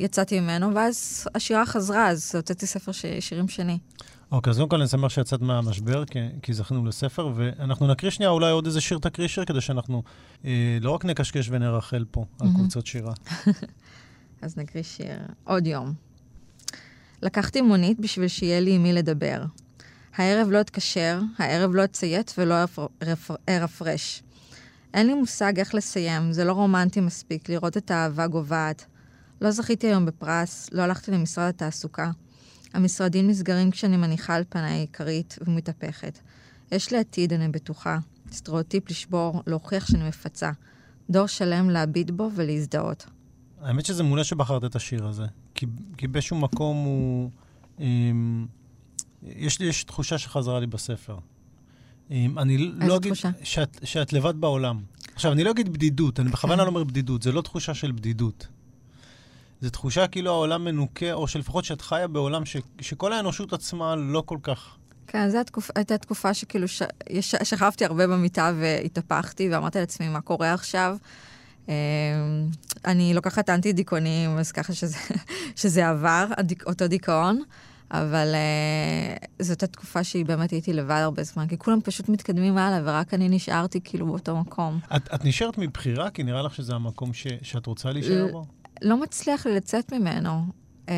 יצאתי 0.00 0.40
ממנו, 0.40 0.74
ואז 0.74 1.28
השירה 1.34 1.66
חזרה, 1.66 2.08
אז 2.08 2.34
הוצאתי 2.34 2.66
ספר 2.66 2.92
ש... 2.92 3.04
שירים 3.20 3.48
שני. 3.48 3.78
אוקיי, 4.34 4.50
אז 4.50 4.56
קודם 4.56 4.68
כל 4.68 4.80
אני 4.80 4.88
שמח 4.88 5.08
שיצאת 5.08 5.40
מהמשבר, 5.40 6.04
כי, 6.04 6.18
כי 6.42 6.52
זכינו 6.52 6.84
לספר, 6.84 7.32
ואנחנו 7.34 7.86
נקריא 7.86 8.10
שנייה 8.10 8.30
אולי 8.30 8.50
עוד 8.50 8.66
איזה 8.66 8.80
שיר 8.80 8.98
תקריא 8.98 9.28
שיר, 9.28 9.44
כדי 9.44 9.60
שאנחנו 9.60 10.02
אה, 10.44 10.78
לא 10.80 10.90
רק 10.90 11.04
נקשקש 11.04 11.48
ונרחל 11.50 12.04
פה 12.10 12.24
על. 12.40 12.48
קבוצות 12.54 12.86
שירה. 12.86 13.12
אז 14.42 14.56
נקריא 14.56 14.82
שיר. 14.82 15.18
עוד 15.44 15.66
יום. 15.66 15.92
לקחתי 17.22 17.60
מונית 17.60 18.00
בשביל 18.00 18.28
שיהיה 18.28 18.60
לי 18.60 18.74
עם 18.74 18.82
מי 18.82 18.92
לדבר. 18.92 19.44
הערב 20.16 20.50
לא 20.50 20.60
אתקשר, 20.60 21.20
הערב 21.38 21.74
לא 21.74 21.84
אציית 21.84 22.34
ולא 22.38 22.54
ארפרש. 23.48 24.22
אין 24.94 25.06
לי 25.06 25.14
מושג 25.14 25.58
איך 25.58 25.74
לסיים, 25.74 26.32
זה 26.32 26.44
לא 26.44 26.52
רומנטי 26.52 27.00
מספיק 27.00 27.48
לראות 27.48 27.76
את 27.76 27.90
האהבה 27.90 28.26
גוועת. 28.26 28.84
לא 29.40 29.50
זכיתי 29.50 29.86
היום 29.86 30.06
בפרס, 30.06 30.68
לא 30.72 30.82
הלכתי 30.82 31.10
למשרד 31.10 31.48
התעסוקה. 31.48 32.10
המשרדים 32.74 33.28
נסגרים 33.28 33.70
כשאני 33.70 33.96
מניחה 33.96 34.34
על 34.34 34.44
פניי 34.48 34.80
עיקרית 34.80 35.38
ומתהפכת. 35.46 36.18
יש 36.72 36.92
לי 36.92 36.98
עתיד, 36.98 37.32
אני 37.32 37.48
בטוחה. 37.48 37.98
סטריאוטיפ 38.32 38.90
לשבור, 38.90 39.42
להוכיח 39.46 39.86
שאני 39.86 40.08
מפצה. 40.08 40.50
דור 41.10 41.26
שלם 41.26 41.70
להביט 41.70 42.10
בו 42.10 42.30
ולהזדהות. 42.34 43.06
האמת 43.60 43.86
שזה 43.86 44.02
מעולה 44.02 44.24
שבחרת 44.24 44.64
את 44.64 44.76
השיר 44.76 45.06
הזה, 45.06 45.24
כי, 45.54 45.66
כי 45.96 46.06
באיזשהו 46.06 46.36
מקום 46.36 46.76
הוא... 46.76 47.30
אמ, 47.80 48.46
יש 49.22 49.58
לי 49.60 49.66
יש 49.66 49.84
תחושה 49.84 50.18
שחזרה 50.18 50.60
לי 50.60 50.66
בספר. 50.66 51.18
אמ, 52.10 52.38
אני 52.38 52.58
לא 52.58 52.96
אגיד 52.96 53.12
תחושה? 53.12 53.30
שאת, 53.42 53.78
שאת 53.84 54.12
לבד 54.12 54.40
בעולם. 54.40 54.80
עכשיו, 55.14 55.32
אני 55.32 55.44
לא 55.44 55.50
אגיד 55.50 55.72
בדידות, 55.72 56.20
אני 56.20 56.30
בכוונה 56.30 56.62
לא 56.62 56.68
אומר 56.68 56.84
בדידות, 56.84 57.22
זה 57.22 57.32
לא 57.32 57.42
תחושה 57.42 57.74
של 57.74 57.92
בדידות. 57.92 58.46
זו 59.60 59.70
תחושה 59.70 60.06
כאילו 60.06 60.30
העולם 60.30 60.64
מנוקה, 60.64 61.12
או 61.12 61.28
שלפחות 61.28 61.64
שאת 61.64 61.80
חיה 61.80 62.08
בעולם 62.08 62.44
ש, 62.44 62.56
שכל 62.80 63.12
האנושות 63.12 63.52
עצמה 63.52 63.96
לא 63.96 64.22
כל 64.26 64.38
כך... 64.42 64.76
כן, 65.06 65.30
זו 65.30 65.38
התקופ... 65.38 65.70
הייתה 65.74 65.98
תקופה 65.98 66.34
שכאילו 66.34 66.68
ש... 66.68 66.82
שכבתי 67.20 67.84
הרבה 67.84 68.06
במיטה 68.06 68.52
והתהפכתי, 68.60 69.48
ואמרתי 69.50 69.78
לעצמי, 69.78 70.08
מה 70.08 70.20
קורה 70.20 70.52
עכשיו? 70.52 70.96
אה, 71.68 71.74
אני 72.84 73.14
לוקחת 73.14 73.50
אנטי 73.50 73.72
דיכאונים, 73.72 74.38
אז 74.38 74.52
ככה 74.52 74.74
שזה, 74.74 74.98
שזה 75.60 75.88
עבר, 75.88 76.26
הדיק... 76.36 76.66
אותו 76.66 76.88
דיכאון, 76.88 77.42
אבל 77.90 78.34
אה, 78.34 79.16
זאת 79.38 79.62
התקופה 79.62 80.04
שהיא 80.04 80.26
באמת 80.26 80.50
הייתי 80.50 80.72
לבד 80.72 81.00
הרבה 81.02 81.22
זמן, 81.22 81.46
כי 81.48 81.58
כולם 81.58 81.80
פשוט 81.80 82.08
מתקדמים 82.08 82.58
הלאה, 82.58 82.80
ורק 82.84 83.14
אני 83.14 83.28
נשארתי 83.28 83.80
כאילו 83.84 84.06
באותו 84.06 84.36
מקום. 84.36 84.78
את, 84.96 85.14
את 85.14 85.24
נשארת 85.24 85.58
מבחירה, 85.58 86.10
כי 86.10 86.22
נראה 86.22 86.42
לך 86.42 86.54
שזה 86.54 86.74
המקום 86.74 87.12
ש, 87.12 87.26
שאת 87.42 87.66
רוצה 87.66 87.90
להישאר 87.90 88.28
בו? 88.32 88.44
לא 88.82 89.00
מצליח 89.02 89.46
לי 89.46 89.54
לצאת 89.54 89.92
ממנו. 89.92 90.46
Uh, 90.86 90.88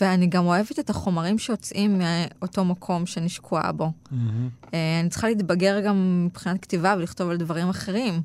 ואני 0.00 0.26
גם 0.26 0.46
אוהבת 0.46 0.78
את 0.78 0.90
החומרים 0.90 1.38
שיוצאים 1.38 1.98
מאותו 1.98 2.64
מקום 2.64 3.06
שאני 3.06 3.28
שקועה 3.28 3.72
בו. 3.72 3.92
מהמם. 4.10 4.48
Uh, 4.62 4.68
אני 5.00 5.08
צריכה 5.08 5.28
להתבגר 5.28 5.80
גם 5.80 6.26
מבחינת 6.26 6.62
כתיבה 6.62 6.94
ולכתוב 6.98 7.30
על 7.30 7.36
דברים 7.36 7.68
אחרים. 7.68 8.20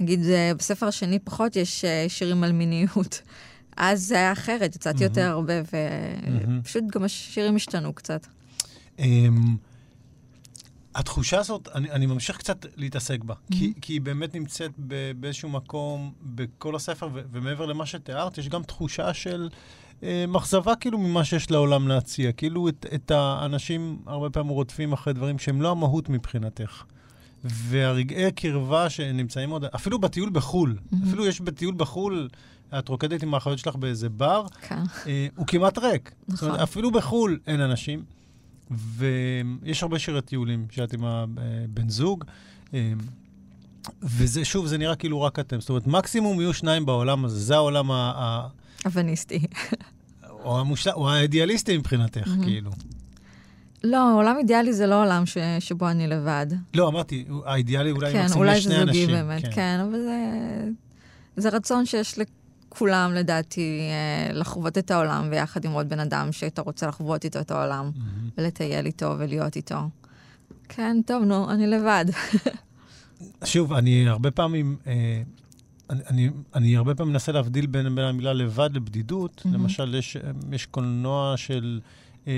נגיד, 0.00 0.20
uh, 0.20 0.58
בספר 0.58 0.86
השני 0.86 1.18
פחות 1.18 1.56
יש 1.56 1.84
uh, 1.84 2.08
שירים 2.08 2.44
על 2.44 2.52
מיניות. 2.52 3.22
אז 3.76 4.02
זה 4.02 4.14
היה 4.14 4.32
אחרת, 4.32 4.76
יצאתי 4.76 4.98
מהמם. 4.98 5.10
יותר 5.10 5.30
הרבה. 5.30 5.54
ופשוט 6.60 6.84
גם 6.92 7.04
השירים 7.04 7.56
השתנו 7.56 7.92
קצת. 7.92 8.26
אמ, 8.98 9.56
התחושה 10.96 11.38
הזאת, 11.38 11.68
אני, 11.74 11.90
אני 11.90 12.06
ממשיך 12.06 12.36
קצת 12.36 12.66
להתעסק 12.76 13.24
בה, 13.24 13.34
Mm-hmm. 13.34 13.56
כי, 13.56 13.72
כי 13.80 13.92
היא 13.92 14.00
באמת 14.00 14.34
נמצאת 14.34 14.70
ב, 14.78 15.12
באיזשהו 15.20 15.48
מקום 15.48 16.12
בכל 16.22 16.76
הספר, 16.76 17.08
ו, 17.14 17.20
ומעבר 17.32 17.66
למה 17.66 17.86
שתיארת, 17.86 18.38
יש 18.38 18.48
גם 18.48 18.62
תחושה 18.62 19.14
של 19.14 19.48
אה, 20.02 20.24
מחזבה 20.28 20.76
כאילו 20.76 20.98
ממה 20.98 21.24
שיש 21.24 21.50
לעולם 21.50 21.88
להציע. 21.88 22.32
כאילו 22.32 22.68
את, 22.68 22.86
את 22.94 23.10
האנשים 23.10 23.98
הרבה 24.06 24.30
פעמים 24.30 24.52
רודפים 24.52 24.92
אחרי 24.92 25.12
דברים 25.12 25.38
שהם 25.38 25.62
לא 25.62 25.70
המהות 25.70 26.08
מבחינתך. 26.08 26.84
והרגעי 27.44 28.32
קרבה 28.32 28.90
שנמצאים 28.90 29.50
עוד, 29.50 29.64
אפילו 29.64 29.98
בטיול 29.98 30.30
בחו"ל, 30.30 30.76
מהמם. 30.90 31.08
אפילו 31.08 31.26
יש 31.26 31.40
בטיול 31.40 31.74
בחו"ל, 31.76 32.28
את 32.78 32.88
רוקדת 32.88 33.22
עם 33.22 33.34
האחיות 33.34 33.58
שלך 33.58 33.76
באיזה 33.76 34.08
בר, 34.08 34.46
כן. 34.60 34.82
אה, 35.06 35.26
הוא 35.36 35.46
כמעט 35.46 35.78
ריק. 35.78 36.12
זאת 36.28 36.42
אומרת, 36.42 36.54
נכון. 36.54 36.62
אפילו 36.62 36.90
בחו"ל 36.90 37.38
אין 37.46 37.60
אנשים. 37.60 38.15
ויש 38.70 39.82
הרבה 39.82 39.98
שירי 39.98 40.22
טיולים 40.22 40.66
שאת 40.70 40.92
עם 40.92 41.04
הבן 41.04 41.88
זוג. 41.88 42.24
אה, 42.74 42.92
וזה, 44.02 44.44
שוב, 44.44 44.66
זה 44.66 44.78
נראה 44.78 44.96
כאילו 44.96 45.22
רק 45.22 45.38
אתם. 45.38 45.60
זאת 45.60 45.68
אומרת, 45.68 45.86
מקסימום 45.86 46.40
יהיו 46.40 46.52
שניים 46.52 46.86
בעולם 46.86 47.24
הזה. 47.24 47.38
זה 47.38 47.54
העולם 47.54 47.90
ה... 47.90 48.12
ה 48.16 48.48
אבניסטי. 48.86 49.46
או, 50.30 50.60
המושל... 50.60 50.90
או 50.90 51.10
האידיאליסטי 51.10 51.78
מבחינתך, 51.78 52.28
מהמם. 52.28 52.44
כאילו. 52.44 52.70
לא, 53.84 54.14
עולם 54.14 54.36
אידיאלי 54.38 54.72
זה 54.72 54.86
לא 54.86 55.02
עולם 55.02 55.26
ש... 55.26 55.38
שבו 55.60 55.88
אני 55.88 56.06
לבד. 56.06 56.46
לא, 56.74 56.88
אמרתי, 56.88 57.24
האידיאלי 57.44 57.90
אולי 57.90 58.12
כן, 58.12 58.22
מקסימום 58.22 58.42
אולי 58.42 58.56
יש 58.56 58.64
זה 58.64 58.74
שני 58.74 58.86
זוגי 58.86 59.04
אנשים. 59.04 59.08
באמת, 59.08 59.42
כן, 59.42 59.50
כן 59.52 59.78
אבל 59.82 59.98
זה, 60.02 60.20
זה 61.36 61.48
רצון 61.48 61.86
שיש 61.86 62.18
לכולם, 62.76 63.12
לדעתי, 63.14 63.80
אה, 63.90 64.32
לחוות 64.32 64.78
את 64.78 64.90
העולם 64.90 65.30
ביחד 65.30 65.64
עם 65.64 65.72
עוד 65.72 65.88
בן 65.88 66.00
אדם 66.00 66.32
שאתה 66.32 66.62
רוצה 66.62 66.86
לחוות 66.86 67.24
איתו 67.24 67.40
את 67.40 67.50
העולם, 67.50 67.90
מהמם. 67.96 68.30
ולטייל 68.38 68.86
איתו 68.86 69.14
ולהיות 69.18 69.56
איתו. 69.56 69.76
כן, 70.68 70.96
טוב, 71.06 71.24
נו, 71.24 71.50
אני 71.50 71.66
לבד. 71.66 72.04
שוב, 73.44 73.72
אני 73.72 74.08
הרבה 74.08 74.30
פעמים, 74.30 74.76
אה, 74.86 75.22
אני, 75.90 76.00
אני, 76.08 76.30
אני 76.54 76.76
הרבה 76.76 76.94
פעמים 76.94 77.12
מנסה 77.12 77.32
להבדיל 77.32 77.66
בין, 77.66 77.94
בין 77.94 78.04
המילה 78.04 78.32
לבד 78.32 78.70
לבדידות. 78.72 79.42
מהמם. 79.44 79.60
למשל, 79.60 79.94
יש, 79.94 80.16
אה, 80.16 80.30
יש 80.52 80.66
קולנוע 80.66 81.36
של 81.36 81.80
אה, 82.26 82.32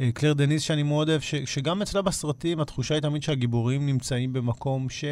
אה, 0.00 0.12
קלר 0.12 0.32
דניס 0.32 0.62
שאני 0.62 0.82
מאוד 0.82 1.08
אוהב, 1.08 1.20
ש, 1.20 1.34
שגם 1.34 1.82
אצלה 1.82 2.02
בסרטים 2.02 2.60
התחושה 2.60 2.94
היא 2.94 3.02
תמיד 3.02 3.22
שהגיבורים 3.22 3.86
נמצאים 3.86 4.32
במקום 4.32 4.90
ש... 4.90 5.04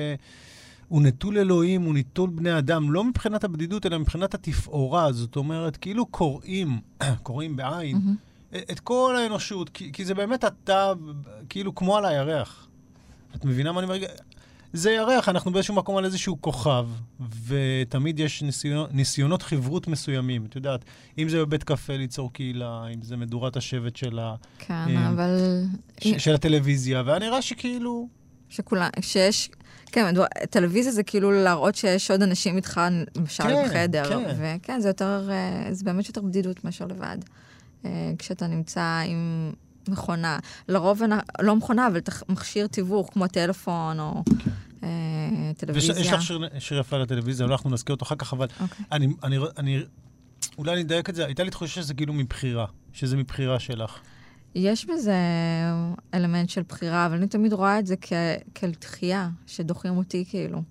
הוא 0.88 1.02
נטול 1.02 1.38
אלוהים, 1.38 1.82
הוא 1.82 1.94
נטול 1.94 2.30
בני 2.30 2.58
אדם, 2.58 2.92
לא 2.92 3.04
מבחינת 3.04 3.44
הבדידות, 3.44 3.86
אלא 3.86 3.98
מבחינת 3.98 4.34
התפאורה. 4.34 5.12
זאת 5.12 5.36
אומרת, 5.36 5.76
כאילו 5.76 6.06
קוראים, 6.06 6.80
קוראים 7.22 7.56
בעין, 7.56 7.96
מהמם. 7.96 8.16
את 8.52 8.80
כל 8.80 9.16
האנושות, 9.18 9.68
כי, 9.68 9.92
כי 9.92 10.04
זה 10.04 10.14
באמת 10.14 10.44
אתה, 10.44 10.92
כאילו 11.48 11.74
כמו 11.74 11.96
על 11.96 12.04
הירח. 12.04 12.68
את 13.36 13.44
מבינה 13.44 13.72
מה 13.72 13.80
אני 13.80 13.86
אומר? 13.86 14.06
זה 14.72 14.90
ירח, 14.90 15.28
אנחנו 15.28 15.52
באיזשהו 15.52 15.74
מקום 15.74 15.96
על 15.96 16.04
איזשהו 16.04 16.40
כוכב, 16.40 16.88
ותמיד 17.46 18.20
יש 18.20 18.42
ניסיונות, 18.42 18.94
ניסיונות 18.94 19.42
חברות 19.42 19.88
מסוימים. 19.88 20.46
את 20.46 20.56
יודעת, 20.56 20.84
אם 21.18 21.28
זה 21.28 21.38
בבית 21.38 21.64
קפה 21.64 21.96
ליצור 21.96 22.32
קהילה, 22.32 22.84
אם 22.94 23.02
זה 23.02 23.16
מדורת 23.16 23.56
השבט 23.56 23.96
של, 23.96 24.18
ה, 24.18 24.34
כן, 24.58 24.74
אה, 24.74 25.08
אבל... 25.08 25.64
ש, 26.00 26.08
של 26.08 26.34
הטלוויזיה, 26.34 27.02
והיה 27.06 27.18
נראה 27.18 27.42
שכאילו... 27.42 28.08
שכולם, 28.48 28.88
שיש... 29.00 29.50
כן, 29.96 30.14
טלוויזיה 30.50 30.92
זה 30.92 31.02
כאילו 31.02 31.32
להראות 31.32 31.74
שיש 31.74 32.10
עוד 32.10 32.22
אנשים 32.22 32.56
איתך, 32.56 32.80
למשל 33.16 33.42
כן, 33.42 33.64
בחדר. 33.66 34.08
כן, 34.08 34.36
וכן, 34.38 34.80
זה 34.80 34.88
יותר, 34.88 35.28
אה, 35.30 35.68
זה 35.72 35.84
באמת 35.84 36.08
יותר 36.08 36.22
בדידות 36.22 36.64
מאשר 36.64 36.86
לבד. 36.86 37.18
אה, 37.84 38.12
כשאתה 38.18 38.46
נמצא 38.46 39.02
עם 39.06 39.52
מכונה, 39.88 40.38
לרוב 40.68 41.02
לא 41.40 41.56
מכונה, 41.56 41.86
אבל 41.86 42.00
מכשיר 42.28 42.66
תיווך 42.66 43.10
כמו 43.12 43.26
טלפון 43.26 44.00
או... 44.00 44.22
כן. 44.44 44.50
אה, 44.82 44.88
טלוויזיה. 45.56 45.94
ויש, 45.94 46.06
יש 46.06 46.12
לך 46.12 46.22
שיר, 46.22 46.40
שיר 46.58 46.78
יפה 46.78 46.98
לטלוויזיה, 46.98 47.46
לא 47.46 47.52
אנחנו 47.52 47.70
נזכיר 47.70 47.94
אותו 47.94 48.04
אחר 48.04 48.16
כך, 48.16 48.32
אבל 48.32 48.46
okay. 48.46 48.82
אני, 48.92 49.08
אני, 49.22 49.38
אני, 49.58 49.82
אולי 50.58 50.72
אני 50.72 50.82
אדייק 50.82 51.10
את 51.10 51.14
זה, 51.14 51.26
הייתה 51.26 51.42
לי 51.42 51.50
תחושה 51.50 51.82
שזה 51.82 51.94
כאילו 51.94 52.12
מבחירה, 52.12 52.66
שזה 52.92 53.16
מבחירה 53.16 53.60
שלך. 53.60 53.98
יש 54.58 54.86
בזה 54.86 55.16
אלמנט 56.14 56.48
של 56.48 56.62
בחירה, 56.68 57.06
אבל 57.06 57.16
אני 57.16 57.28
תמיד 57.28 57.52
רואה 57.52 57.78
את 57.78 57.86
זה 57.86 57.94
כ- 58.00 58.12
כאל 58.54 58.70
דחייה, 58.80 59.28
שדוחים 59.46 59.96
אותי 59.96 60.24
כאילו, 60.28 60.62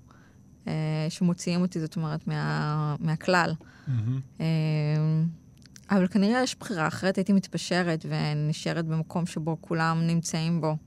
אה, 0.68 0.74
שמוציאים 1.10 1.62
אותי, 1.62 1.80
זאת 1.80 1.96
אומרת, 1.96 2.27
מה, 2.27 2.96
מהכלל. 3.00 3.54
Mm-hmm. 3.88 3.92
אה, 4.39 4.46
אבל 5.92 6.08
כנראה 6.08 6.44
יש 6.44 6.56
בחירה, 6.60 6.88
אחרת 6.88 7.15
הייתי 7.15 7.34
מתפשרת 7.34 8.06
ונשארת 8.10 8.86
במקום 8.86 9.25
שבו 9.25 9.58
כולם 9.62 10.08
נמצאים 10.08 10.62
בו. 10.62 10.77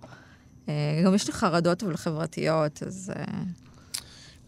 אה, 0.69 1.03
גם 1.05 1.15
יש 1.15 1.27
לי 1.27 1.33
חרדות 1.33 1.83
אבל 1.83 1.97
חברתיות, 1.97 2.83
אז... 2.83 3.13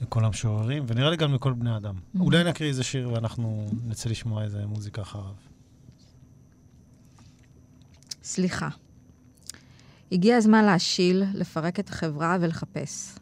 לכל 0.00 0.24
המשוררים, 0.24 0.84
ונראה 0.86 1.10
לי 1.10 1.16
גם 1.16 1.34
לכל 1.34 1.52
בני 1.52 1.76
אדם. 1.76 1.94
Mm-hmm. 1.94 2.20
אולי 2.20 2.44
נקריא 2.44 2.68
איזה 2.68 2.82
שיר 2.82 3.12
ואנחנו 3.12 3.66
נצא 3.86 4.10
לשמוע 4.10 4.42
איזה 4.42 4.66
מוזיקה 4.66 5.02
אחריו. 5.02 5.49
סליחה. 8.32 8.68
הגיע 10.12 10.36
הזמן 10.36 10.64
להשיל, 10.64 11.24
לפרק 11.34 11.80
את 11.80 11.88
החברה 11.88 12.36
ולחפש. 12.40 13.14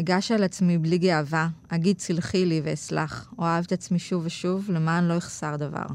אגש 0.00 0.32
על 0.32 0.42
עצמי 0.42 0.78
בלי 0.78 0.98
גאווה, 0.98 1.48
אגיד 1.68 1.98
סלחי 1.98 2.46
לי 2.46 2.60
ואסלח, 2.64 3.32
אוהב 3.38 3.64
את 3.64 3.72
עצמי 3.72 3.98
שוב 3.98 4.26
ושוב, 4.26 4.70
למען 4.70 5.04
לא 5.04 5.14
יחסר 5.14 5.56
דבר. 5.56 5.86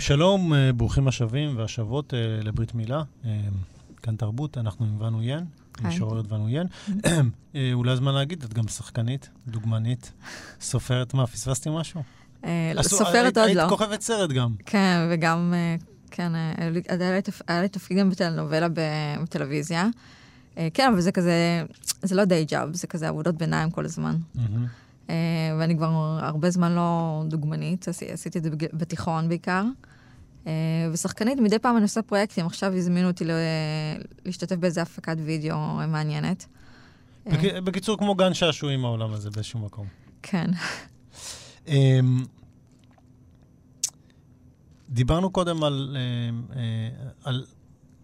שלום, 0.00 0.54
אה, 0.54 0.72
ברוכים 0.72 1.08
השבים 1.08 1.56
והשבות 1.58 2.14
אה, 2.14 2.18
לברית 2.42 2.74
מילה. 2.74 3.02
אה, 3.24 3.30
כאן 4.02 4.16
תרבות, 4.16 4.58
אנחנו 4.58 4.84
עם 4.86 5.00
ון 5.00 5.14
אויין. 5.14 5.44
משוררת 5.82 6.32
ון 6.32 6.40
אויין. 6.40 6.66
אה, 7.54 7.70
אולי 7.72 7.90
הזמן 7.92 8.14
להגיד, 8.14 8.42
את 8.44 8.54
גם 8.54 8.68
שחקנית, 8.68 9.28
דוגמנית, 9.48 10.12
סופרת. 10.60 11.14
מה, 11.14 11.26
פספסתי 11.26 11.68
משהו? 11.72 12.02
אה, 12.44 12.72
עשו- 12.76 12.96
סופרת 12.96 13.14
היית- 13.24 13.36
עוד 13.38 13.46
היית 13.46 13.56
לא. 13.58 13.68
כוכבת 13.68 14.00
סרט 14.00 14.30
גם. 14.30 14.54
כן, 14.66 15.08
וגם, 15.10 15.54
כן, 16.10 16.32
היה 17.48 17.60
לי- 17.60 17.68
תפקיד 17.68 17.98
גם 17.98 18.10
בטלנובלה 18.10 18.66
בטלוויזיה. 19.22 19.86
כן, 20.74 20.90
אבל 20.92 21.00
זה 21.00 21.12
כזה, 21.12 21.62
זה 22.02 22.14
לא 22.14 22.24
דיי 22.24 22.44
ג'אב, 22.44 22.74
זה 22.74 22.86
כזה 22.86 23.08
עבודות 23.08 23.34
ביניים 23.34 23.70
כל 23.70 23.84
הזמן. 23.84 24.16
אה, 25.10 25.14
ואני 25.58 25.76
כבר 25.76 25.86
הרבה 26.22 26.50
זמן 26.50 26.72
לא 26.74 27.22
דוגמנית, 27.28 27.88
עשי- 27.88 28.12
עשיתי 28.12 28.38
את 28.38 28.42
זה 28.44 28.50
בתיכון 28.72 29.28
בעיקר. 29.28 29.64
אה, 30.46 30.52
ושחקנית, 30.92 31.38
מדי 31.38 31.58
פעם 31.58 31.76
אני 31.76 31.82
עושה 31.82 32.02
פרויקטים, 32.02 32.46
עכשיו 32.46 32.72
הזמינו 32.74 33.08
אותי 33.08 33.24
להשתתף 34.24 34.56
באיזה 34.56 34.82
הפקת 34.82 35.16
וידאו 35.24 35.56
מעניינת. 35.88 36.46
אה, 37.26 37.32
בק- 37.32 37.62
בקיצור, 37.64 37.98
כמו 37.98 38.14
גן 38.14 38.34
שעשועים 38.34 38.84
העולם 38.84 39.12
הזה 39.12 39.30
באיזשהו 39.30 39.60
מקום. 39.60 39.86
כן, 40.22 40.50
אמ, 41.68 42.24
דיברנו 44.90 45.30
קודם 45.30 45.64
על, 45.64 45.96
אה, 46.56 46.60
על, 47.24 47.44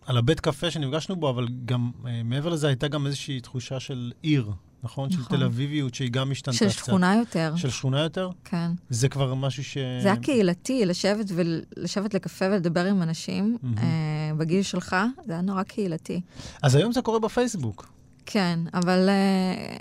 על 0.06 0.16
הבית 0.16 0.40
קפה 0.40 0.70
שנפגשנו 0.70 1.16
בו, 1.16 1.30
אבל 1.30 1.48
גם 1.64 1.90
מעבר 2.24 2.48
לזה 2.48 2.66
הייתה 2.68 2.88
גם 2.88 3.06
איזושהי 3.06 3.40
תחושה 3.40 3.80
של 3.80 4.12
עיר, 4.22 4.50
נכון? 4.82 5.10
של 5.10 5.18
נכון. 5.18 5.36
תל 5.36 5.44
אביביות 5.44 5.94
שהיא 5.94 6.10
גם 6.10 6.30
השתנתה 6.30 6.56
של 6.56 6.68
קצת. 6.68 6.74
שכונה 6.74 7.16
יותר. 7.16 7.52
של 7.56 7.70
שכונה 7.70 8.00
יותר? 8.00 8.30
כן. 8.44 8.70
זה 8.90 9.08
כבר 9.08 9.34
משהו 9.34 9.64
ש... 9.64 9.78
זה 10.02 10.08
היה 10.08 10.16
קהילתי, 10.16 10.86
לשבת, 10.86 11.26
ולשבת 11.34 12.14
לקפה 12.14 12.44
ולדבר 12.44 12.84
עם 12.84 13.02
אנשים 13.02 13.56
מהמם. 13.62 13.78
אה, 13.78 14.32
בגיל 14.36 14.62
שלך, 14.62 14.96
זה 15.26 15.32
היה 15.32 15.42
נורא 15.42 15.62
קהילתי. 15.62 16.20
אז 16.62 16.74
היום 16.74 16.92
זה 16.92 17.02
קורה 17.02 17.18
בפייסבוק. 17.18 17.92
כן, 18.26 18.60
אבל 18.74 19.08
אה, 19.08 19.76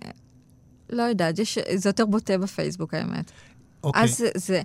לא 0.89 1.03
יודעת, 1.03 1.39
יש, 1.39 1.57
זה 1.75 1.89
יותר 1.89 2.05
בוטה 2.05 2.38
בפייסבוק, 2.38 2.93
האמת. 2.93 3.31
אוקיי. 3.83 4.03
אז 4.03 4.23
זה, 4.35 4.62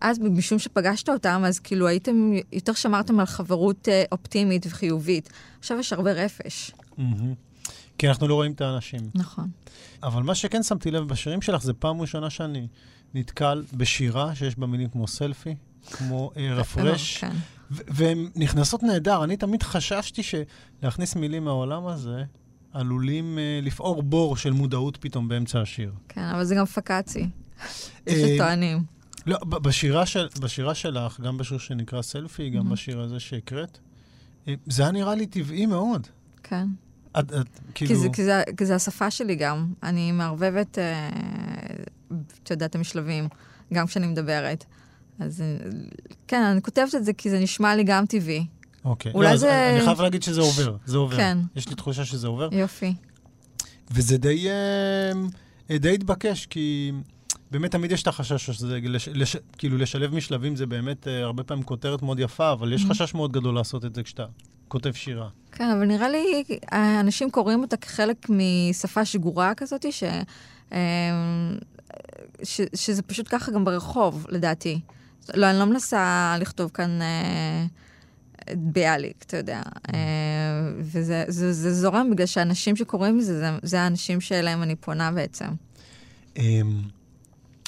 אז 0.00 0.18
משום 0.18 0.58
שפגשת 0.58 1.08
אותם, 1.08 1.42
אז 1.46 1.58
כאילו 1.58 1.86
הייתם, 1.86 2.32
יותר 2.52 2.72
שמרתם 2.72 3.20
על 3.20 3.26
חברות 3.26 3.88
אה, 3.88 4.04
אופטימית 4.12 4.66
וחיובית. 4.66 5.28
עכשיו 5.58 5.78
יש 5.78 5.92
הרבה 5.92 6.12
רפש. 6.12 6.70
מהמם. 6.98 7.47
כי 7.98 8.08
אנחנו 8.08 8.28
לא 8.28 8.34
רואים 8.34 8.52
את 8.52 8.60
האנשים. 8.60 9.00
נכון. 9.14 9.50
אבל 10.02 10.22
מה 10.22 10.34
שכן 10.34 10.62
שמתי 10.62 10.90
לב 10.90 11.08
בשירים 11.08 11.42
שלך, 11.42 11.62
זה 11.62 11.72
פעם 11.72 12.00
ראשונה 12.00 12.30
שאני 12.30 12.66
נתקל 13.14 13.64
בשירה 13.72 14.34
שיש 14.34 14.58
בה 14.58 14.66
מילים 14.66 14.88
כמו 14.88 15.08
סלפי, 15.08 15.54
כמו 15.90 16.30
אה, 16.36 16.54
רפרש, 16.54 17.18
כן. 17.18 17.32
והן 17.70 18.30
נכנסות 18.36 18.82
נהדר. 18.82 19.24
אני 19.24 19.36
תמיד 19.36 19.62
חששתי 19.62 20.22
שלהכניס 20.22 21.16
מילים 21.16 21.44
מהעולם 21.44 21.86
הזה, 21.86 22.24
עלולים 22.72 23.38
uh, 23.38 23.64
לפעור 23.64 24.02
בור 24.02 24.36
של 24.36 24.52
מודעות 24.52 24.96
פתאום 24.96 25.28
באמצע 25.28 25.60
השיר. 25.60 25.92
כן, 26.08 26.24
אבל 26.24 26.44
זה 26.44 26.54
גם 26.54 26.64
פקאצי. 26.64 27.28
אה, 28.08 28.34
שטוענים. 28.34 28.82
לא, 29.26 29.38
בשירה, 29.44 30.06
של, 30.06 30.28
בשירה 30.40 30.74
שלך, 30.74 31.20
גם 31.20 31.38
בשיר 31.38 31.58
שנקרא 31.58 32.02
סלפי, 32.02 32.50
גם 32.50 32.56
מהמם. 32.56 32.70
בשיר 32.70 33.00
הזה 33.00 33.20
שהקראת, 33.20 33.78
אה, 34.48 34.54
זה 34.66 34.82
היה 34.82 34.92
נראה 34.92 35.14
לי 35.14 35.26
טבעי 35.26 35.66
מאוד. 35.66 36.06
כן. 36.42 36.66
את, 37.18 37.32
את, 37.32 37.46
כאילו... 37.74 37.88
כי 37.88 37.96
זה, 37.96 38.08
כי, 38.12 38.24
זה, 38.24 38.42
כי 38.56 38.66
זה 38.66 38.74
השפה 38.74 39.10
שלי 39.10 39.34
גם. 39.36 39.72
אני 39.82 40.12
מערבבת, 40.12 40.78
אה, 40.78 41.08
את 42.42 42.50
יודעת, 42.50 42.74
המשלבים, 42.74 43.28
גם 43.74 43.86
כשאני 43.86 44.06
מדברת. 44.06 44.64
אז 45.18 45.40
אה, 45.40 45.56
כן, 46.28 46.42
אני 46.42 46.62
כותבת 46.62 46.94
את 46.94 47.04
זה 47.04 47.12
כי 47.12 47.30
זה 47.30 47.38
נשמע 47.40 47.76
לי 47.76 47.84
גם 47.84 48.06
טבעי. 48.06 48.46
אוקיי. 48.84 49.12
אולי 49.12 49.30
לא, 49.30 49.36
זה- 49.36 49.70
אני 49.76 49.84
חייב 49.84 50.00
להגיד 50.00 50.22
שזה 50.22 50.40
עובר, 50.40 50.76
זה 50.86 50.96
עובר. 50.96 51.16
כן. 51.16 51.38
יש 51.56 51.68
לי 51.68 51.74
תחושה 51.74 52.04
שזה 52.04 52.26
עובר. 52.26 52.48
יופי. 52.52 52.94
וזה 53.90 54.18
די, 54.18 54.46
אה, 55.70 55.76
די 55.78 55.94
התבקש, 55.94 56.46
כי 56.46 56.92
באמת 57.50 57.70
תמיד 57.70 57.92
יש 57.92 58.02
את 58.02 58.06
החשש 58.08 58.46
שזה, 58.46 58.78
לש, 58.82 59.08
לש, 59.12 59.36
כאילו 59.58 59.78
לשלב 59.78 60.14
משלבים 60.14 60.56
זה 60.56 60.66
באמת 60.66 61.06
הרבה 61.22 61.42
פעמים 61.42 61.62
כותרת 61.64 62.02
מאוד 62.02 62.18
יפה, 62.20 62.52
אבל 62.52 62.72
יש 62.72 62.84
Mhm. 62.84 62.88
חשש 62.88 63.14
מאוד 63.14 63.32
גדול 63.32 63.54
לעשות 63.54 63.84
את 63.84 63.94
זה 63.94 64.02
כשאתה 64.02 64.24
כותב 64.68 64.92
שירה. 64.92 65.28
כן, 65.52 65.70
אבל 65.70 65.84
נראה 65.84 66.08
לי, 66.08 66.44
אה, 66.72 67.00
אנשים 67.00 67.30
קוראים 67.30 67.62
אותה 67.62 67.76
כחלק 67.76 68.26
משפה 68.28 69.04
שגורה 69.04 69.54
כזאת, 69.54 69.92
ש, 69.92 70.04
אה, 70.72 70.78
ש, 72.42 72.60
שזה 72.74 73.02
פשוט 73.02 73.26
ככה 73.30 73.52
גם 73.52 73.64
ברחוב, 73.64 74.26
לדעתי. 74.28 74.80
לא, 75.34 75.50
אני 75.50 75.58
לא 75.58 75.64
מנסה 75.64 76.36
לכתוב 76.40 76.70
כאן 76.74 77.02
אה, 77.02 77.66
ביאליק, 78.56 79.24
אתה 79.26 79.36
יודע. 79.36 79.62
אה, 79.94 80.00
וזה 80.78 81.24
זה, 81.28 81.52
זה 81.52 81.74
זורם 81.74 82.10
בגלל 82.10 82.26
שאנשים 82.26 82.76
שקוראים 82.76 83.18
לזה, 83.18 83.38
זה, 83.38 83.50
זה 83.62 83.80
האנשים 83.80 84.20
שאליהם 84.20 84.62
אני 84.62 84.76
פונה 84.76 85.12
בעצם. 85.12 85.48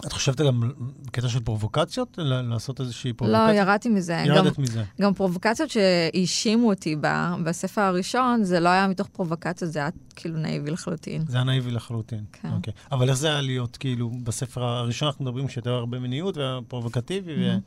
את 0.07 0.13
חושבת 0.13 0.41
גם 0.41 0.73
בקטע 1.07 1.29
של 1.29 1.41
פרובוקציות? 1.41 2.19
לעשות 2.19 2.81
איזושהי 2.81 3.11
לא, 3.11 3.17
פרובוקציה? 3.17 3.55
ירדתי 3.55 3.89
מזה. 3.89 4.25
גם, 4.27 4.35
ירדת 4.35 4.59
מזה. 4.59 4.85
גם 5.01 5.15
פרובוקציות 5.15 5.71
שהאשימו 5.71 6.71
אותי 6.71 6.97
בה, 6.97 7.35
בספר 7.45 7.81
הראשון, 7.81 8.45
זה 8.45 8.61
לא 8.61 8.69
היה 8.69 8.89
מתוך 8.89 9.09
פרובוקציות, 9.09 9.73
זה 9.73 9.79
היה 9.79 9.89
כאילו 10.17 10.39
נאיבי 10.39 10.71
לחלוטין. 10.71 11.25
זה 11.27 11.37
היה 11.37 11.45
נאיבי 11.45 11.71
לחלוטין. 11.71 12.25
כן. 12.33 12.49
אוקיי. 12.53 12.73
אבל 12.93 13.09
איך 13.09 13.17
זה 13.17 13.29
היה 13.29 13.41
להיות, 13.41 13.77
כאילו, 13.77 14.11
בספר 14.25 14.63
הראשון 14.65 15.09
אנחנו 15.09 15.25
מדברים 15.25 15.49
שיותר 15.49 15.71
הרבה 15.71 15.99
מיניות 15.99 16.37
ופרובוקטיבי, 16.37 17.33
ו... 17.33 17.57
Mhm. 17.57 17.61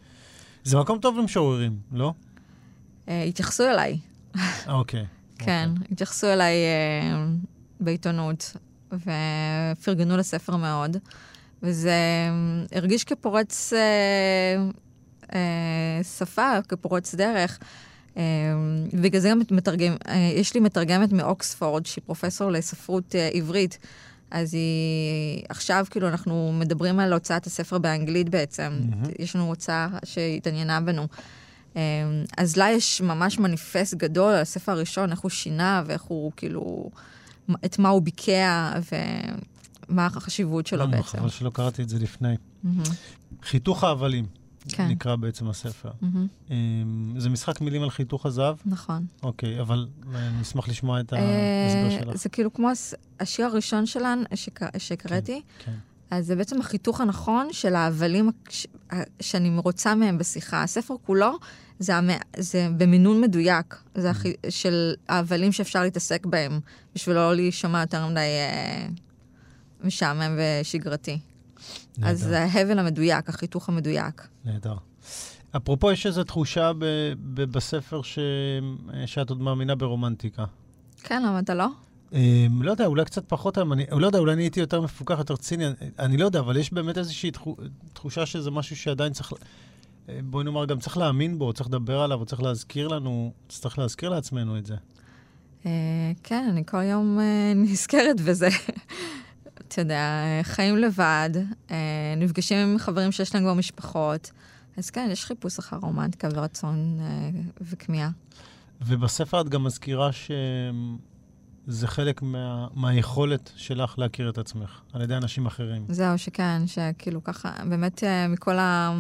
זה 0.64 0.78
מקום 0.78 1.00
טוב 1.00 1.18
למשוררים, 1.18 1.78
לא? 1.92 2.14
אה, 3.10 3.24
התייחסו 3.24 3.64
אליי, 3.64 4.00
אוקיי. 4.68 5.06
כן, 5.38 5.70
התייחסו 5.92 6.28
אליי 6.28 6.54
אה, 6.54 7.26
בעיתונות, 7.80 8.56
ופרגנו 8.92 10.18
לספר 10.18 10.56
מאוד, 10.56 10.98
וזה 11.64 11.90
אה, 11.90 12.78
הרגיש 12.78 13.04
כפורץ 13.04 13.74
אה, 13.74 14.64
אה, 15.34 16.04
שפה, 16.04 16.62
כפורץ 16.68 17.16
דרך. 17.16 17.60
אה, 18.18 18.24
בגלל 18.94 19.22
זה 19.22 19.30
גם 19.30 19.42
מתרגם, 19.52 19.96
אה, 20.08 20.32
יש 20.36 20.54
לי 20.54 20.60
מתרגמת 20.60 21.12
מאוקספורד, 21.12 21.86
שהיא 21.86 22.02
פרופסור 22.06 22.52
לספרות 22.52 23.16
אה, 23.16 23.30
עברית. 23.34 23.78
אז 24.32 24.54
היא, 24.54 25.44
עכשיו 25.50 25.86
כאילו 25.90 26.08
אנחנו 26.08 26.54
מדברים 26.60 27.00
על 27.00 27.14
הוצאת 27.14 27.46
הספר 27.46 27.78
באנגלית 27.78 28.30
בעצם. 28.30 28.80
מהמם. 28.90 29.04
יש 29.20 29.36
לנו 29.36 29.48
הוצאה 29.48 29.88
שהתעניינה 30.06 30.82
בנו. 30.82 31.08
אמ, 31.76 31.82
אז 32.38 32.58
לה 32.58 32.72
יש 32.72 33.02
ממש 33.02 33.40
מניפסט 33.40 33.94
גדול 33.94 34.34
על 34.34 34.42
הספר 34.42 34.72
הראשון, 34.72 35.12
איך 35.12 35.20
הוא 35.20 35.32
שינה 35.32 35.84
ואיך 35.86 36.02
הוא 36.02 36.32
כאילו, 36.38 36.90
את 37.66 37.80
מה 37.80 37.90
הוא 37.90 38.02
ביקע 38.02 38.72
ומה 39.90 40.06
החשיבות 40.06 40.68
שלו 40.68 40.82
אה, 40.82 40.88
בעצם. 40.88 41.04
חבל 41.18 41.30
שלא 41.30 41.50
קראתי 41.50 41.82
את 41.82 41.90
זה 41.90 42.00
לפני. 42.00 42.36
חיתוך 43.44 43.84
ההבלים, 43.84 44.26
כן, 44.70 44.88
נקרא 44.88 45.16
בעצם 45.16 45.48
הספר. 45.50 45.92
אמ, 46.52 47.14
זה 47.18 47.30
משחק 47.30 47.62
מילים 47.62 47.84
על 47.84 47.90
חיתוך 47.90 48.26
הזהב? 48.26 48.56
נכון. 48.66 49.06
אוקיי, 49.24 49.62
אבל 49.62 49.88
אה, 50.16 50.30
נשמח 50.42 50.68
לשמוע 50.70 51.00
את 51.00 51.14
אה, 51.14 51.20
ההסבר 51.20 52.06
שלך. 52.06 52.18
זה 52.18 52.30
כאילו 52.30 52.54
כמו 52.54 52.70
השיר 53.20 53.46
הראשון 53.46 53.86
שלנו 53.86 54.24
שק- 54.36 54.78
שהקראתי, 54.78 55.42
כן. 55.66 55.72
אז 56.12 56.26
זה 56.26 56.36
בעצם 56.36 56.60
החיתוך 56.60 57.02
הנכון 57.02 57.48
של 57.52 57.76
ההבלים 57.76 58.32
שאני 59.20 59.58
רוצה 59.58 59.96
מהם 59.96 60.18
בשיחה. 60.18 60.64
הספר 60.64 60.94
כולו 61.06 61.32
זה, 61.80 61.96
המ... 61.96 62.10
זה 62.38 62.68
במינון 62.78 63.22
מדויק, 63.22 63.76
זה 63.96 64.10
הכי... 64.10 64.34
של 64.50 64.94
ההבלים 65.10 65.52
שאפשר 65.52 65.82
להתעסק 65.84 66.26
בהם, 66.26 66.60
בשביל 66.96 67.16
לא 67.16 67.36
להישמע 67.36 67.82
יותר 67.82 68.08
מדי 68.08 68.20
אה, 68.20 68.88
משעמם 69.84 70.40
ושגרתי. 70.62 71.20
אז 71.20 71.20
נהדר, 71.98 72.16
זה 72.16 72.44
ההבל 72.44 72.80
המדויק, 72.80 73.30
החיתוך 73.30 73.70
המדויק. 73.70 74.28
נהדר. 74.46 74.76
אפרופו, 75.58 75.92
יש 75.92 76.06
איזו 76.06 76.24
תחושה 76.24 76.72
ב- 76.74 76.86
ב- 77.34 77.44
בספר 77.44 78.02
ש... 78.02 78.20
שאת 79.06 79.30
עוד 79.30 79.42
מאמינה 79.42 79.76
ברומנטיקה. 79.76 80.46
כן, 81.04 81.24
למה 81.24 81.40
אתה 81.40 81.54
לא? 81.54 81.68
אמ, 82.14 82.18
לא 82.62 82.72
יודע, 82.72 82.86
אולי 82.86 83.06
קצת 83.06 83.24
פחות 83.28 83.58
היום, 83.58 83.74
אני 83.74 83.86
לא 83.92 84.08
יודע, 84.08 84.20
אולי 84.20 84.34
אני 84.34 84.42
הייתי 84.44 84.60
יותר 84.60 84.82
מפוקח, 84.82 85.16
יותר 85.18 85.36
ציני, 85.36 85.68
אני- 85.68 85.74
אני 86.00 86.18
לא 86.18 86.26
יודע, 86.26 86.40
אבל 86.40 86.58
יש 86.58 86.74
באמת 86.74 86.98
איזושהי 86.98 87.32
תחו- 87.32 87.56
תחושה 87.94 88.26
שזה 88.26 88.52
משהו 88.52 88.76
שעדיין 88.76 89.14
צריך, 89.14 89.34
אה, 90.10 90.20
בואי 90.24 90.44
נאמר, 90.46 90.66
גם 90.66 90.80
צריך 90.80 90.98
להאמין 90.98 91.40
בו, 91.40 91.54
צריך 91.54 91.70
לדבר 91.70 92.00
עליו, 92.02 92.20
או 92.20 92.26
צריך 92.26 92.42
להזכיר 92.44 92.88
לנו, 92.88 93.32
צריך 93.50 93.80
להזכיר 93.80 94.10
לעצמנו 94.10 94.58
את 94.58 94.66
זה. 94.66 94.76
אה, 95.66 95.72
כן, 96.24 96.48
אני 96.52 96.64
כל 96.66 96.84
יום 96.84 97.20
אה, 97.20 97.54
נזכרת 97.72 98.22
בזה. 98.22 98.50
אתה 99.74 99.82
יודע, 99.82 100.24
חיים 100.44 100.78
לבד, 100.78 101.30
אה, 101.72 101.78
נפגשים 102.18 102.58
עם 102.58 102.78
חברים 102.78 103.12
שיש 103.12 103.36
להם 103.36 103.44
כבר 103.44 103.54
משפחות. 103.54 104.32
אז 104.78 104.90
כן, 104.90 105.10
יש 105.12 105.26
חיפוש 105.26 105.60
אחר 105.60 105.78
רומנטיקה 105.78 106.28
ורצון 106.34 106.98
אה, 107.02 107.30
וכמיהה. 107.62 108.10
ובספר 108.82 109.42
את 109.42 109.50
גם 109.50 109.64
מזכירה 109.64 110.10
שזה 110.12 111.88
חלק 111.88 112.22
מה, 112.22 112.68
מהיכולת 112.74 113.52
שלך 113.56 114.00
להכיר 114.00 114.30
את 114.30 114.38
עצמך, 114.38 114.82
על 114.94 115.02
ידי 115.02 115.16
אנשים 115.16 115.46
אחרים. 115.46 115.86
זהו, 115.90 116.18
שכן, 116.18 116.62
שכאילו 116.66 117.24
ככה, 117.24 117.52
באמת 117.70 118.04
אה, 118.04 118.28
מכל 118.28 118.58
ה... 118.58 118.94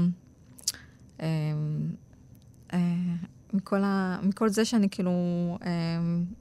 מכל, 3.53 3.83
ה, 3.83 4.19
מכל 4.23 4.49
זה 4.49 4.65
שאני 4.65 4.89
כאילו 4.89 5.11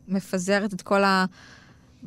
מפזרת 0.08 0.74
את 0.74 0.82
כל 0.82 1.02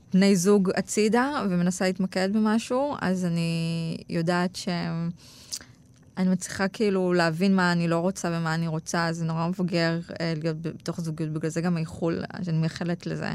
הבני 0.09 0.35
זוג 0.35 0.71
הצידה 0.75 1.45
ומנסה 1.49 1.85
להתמקד 1.85 2.29
במשהו, 2.33 2.95
אז 3.01 3.25
אני 3.25 3.97
יודעת 4.09 4.55
שאני 4.55 6.29
מצליחה 6.29 6.67
כאילו 6.67 7.13
להבין 7.13 7.55
מה 7.55 7.71
אני 7.71 7.87
לא 7.87 7.99
רוצה 7.99 8.27
ומה 8.33 8.55
אני 8.55 8.67
רוצה, 8.67 9.07
זה 9.11 9.25
נורא 9.25 9.47
מבוגר 9.47 9.99
אה, 10.21 10.33
להיות 10.41 10.61
בתוך 10.61 11.01
זוגיות, 11.01 11.33
בגלל 11.33 11.49
זה 11.49 11.61
גם 11.61 11.77
האיחול, 11.77 12.23
שאני 12.43 12.57
מייחלת 12.57 13.05
לזה. 13.05 13.33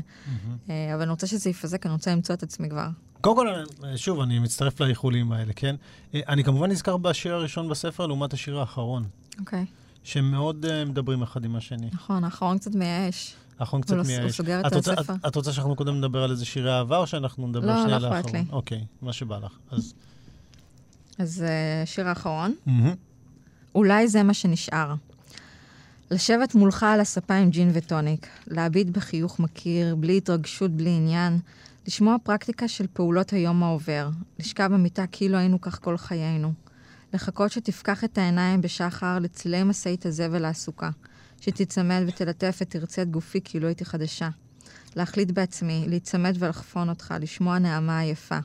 אה, 0.70 0.94
אבל 0.94 1.02
אני 1.02 1.10
רוצה 1.10 1.26
שזה 1.26 1.50
יפזק, 1.50 1.86
אני 1.86 1.92
רוצה 1.92 2.12
למצוא 2.12 2.34
את 2.34 2.42
עצמי 2.42 2.68
כבר. 2.68 2.88
קודם 3.20 3.36
כל, 3.36 3.48
אה, 3.84 3.96
שוב, 3.96 4.20
אני 4.20 4.38
מצטרף 4.38 4.80
לאיחולים 4.80 5.32
האלה, 5.32 5.52
כן? 5.56 5.76
אה, 6.14 6.20
אני 6.28 6.44
כמובן 6.44 6.70
נזכר 6.70 6.96
בשיר 6.96 7.34
הראשון 7.34 7.68
בספר 7.68 8.06
לעומת 8.06 8.32
השיר 8.32 8.58
האחרון, 8.58 9.04
אוקיי. 9.40 9.64
שהם 10.04 10.30
מאוד 10.30 10.66
אה, 10.66 10.84
מדברים 10.84 11.22
אחד 11.22 11.44
עם 11.44 11.56
השני. 11.56 11.88
נכון, 11.92 12.24
האחרון 12.24 12.58
קצת 12.58 12.74
מייאש. 12.74 13.34
האחרון 13.60 13.82
קצת 13.82 13.96
לא- 13.96 14.02
מייאש. 14.02 14.22
הוא 14.22 14.30
סוגר 14.30 14.60
את 14.66 14.72
הספר. 14.72 15.14
את- 15.28 15.36
רוצה 15.36 15.52
שאנחנו 15.52 15.76
קודם 15.76 15.98
נדבר 15.98 16.22
על 16.22 16.30
איזה 16.30 16.44
שירי 16.44 16.70
אהבה, 16.72 16.96
או 16.96 17.06
שאנחנו 17.06 17.46
נדבר 17.46 17.66
לא, 17.66 17.82
שנייה 17.82 17.98
לא 17.98 18.06
על 18.06 18.20
אכפת? 18.20 18.32
לי. 18.32 18.44
אוקיי, 18.52 18.84
מה 19.02 19.12
שבא 19.12 19.38
לך. 19.38 19.52
אז... 19.70 19.94
אז 21.18 21.42
אה, 21.42 21.82
שיר 21.86 22.08
האחרון. 22.08 22.54
אולי 23.74 24.08
זה 24.08 24.22
מה 24.22 24.34
שנשאר. 24.34 24.94
לשבת 26.10 26.54
מולך 26.54 26.82
על 26.82 27.00
הספה 27.00 27.34
עם 27.34 27.50
ג'ין 27.50 27.70
וטוניק, 27.74 28.26
להביט 28.46 28.88
בחיוך 28.88 29.40
מכיר, 29.40 29.94
בלי 29.96 30.16
התרגשות, 30.16 30.70
בלי 30.70 30.90
עניין, 30.90 31.38
לשמוע 31.86 32.16
פרקטיקה 32.22 32.68
של 32.68 32.86
פעולות 32.92 33.30
היום 33.32 33.62
העובר, 33.62 34.08
לשכב 34.38 34.68
במיטה 34.72 35.06
כאילו 35.06 35.36
היינו 35.38 35.60
כך 35.60 35.78
כל 35.82 35.96
חיינו, 35.96 36.52
לחכות 37.14 37.52
שתפקח 37.52 38.04
את 38.04 38.18
העיניים 38.18 38.60
בשחר 38.60 39.18
לצלילי 39.18 39.62
משאית 39.62 40.06
הזבל 40.06 40.44
העסוקה, 40.44 40.90
שתיצמד 41.40 42.02
ותלטף 42.06 42.58
ותרצה 42.60 43.02
את 43.02 43.10
גופי 43.10 43.40
כאילו 43.44 43.66
הייתי 43.66 43.84
חדשה. 43.84 44.28
להחליט 44.96 45.30
בעצמי, 45.30 45.84
להיצמד 45.88 46.36
ולחפון 46.38 46.88
אותך, 46.88 47.14
לשמוע 47.20 47.58
נעמה 47.58 48.00
עייפה. 48.00 48.38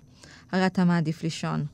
הרי 0.51 0.65
אתה 0.65 0.85
מעדיף 0.85 1.23
לישון. 1.23 1.65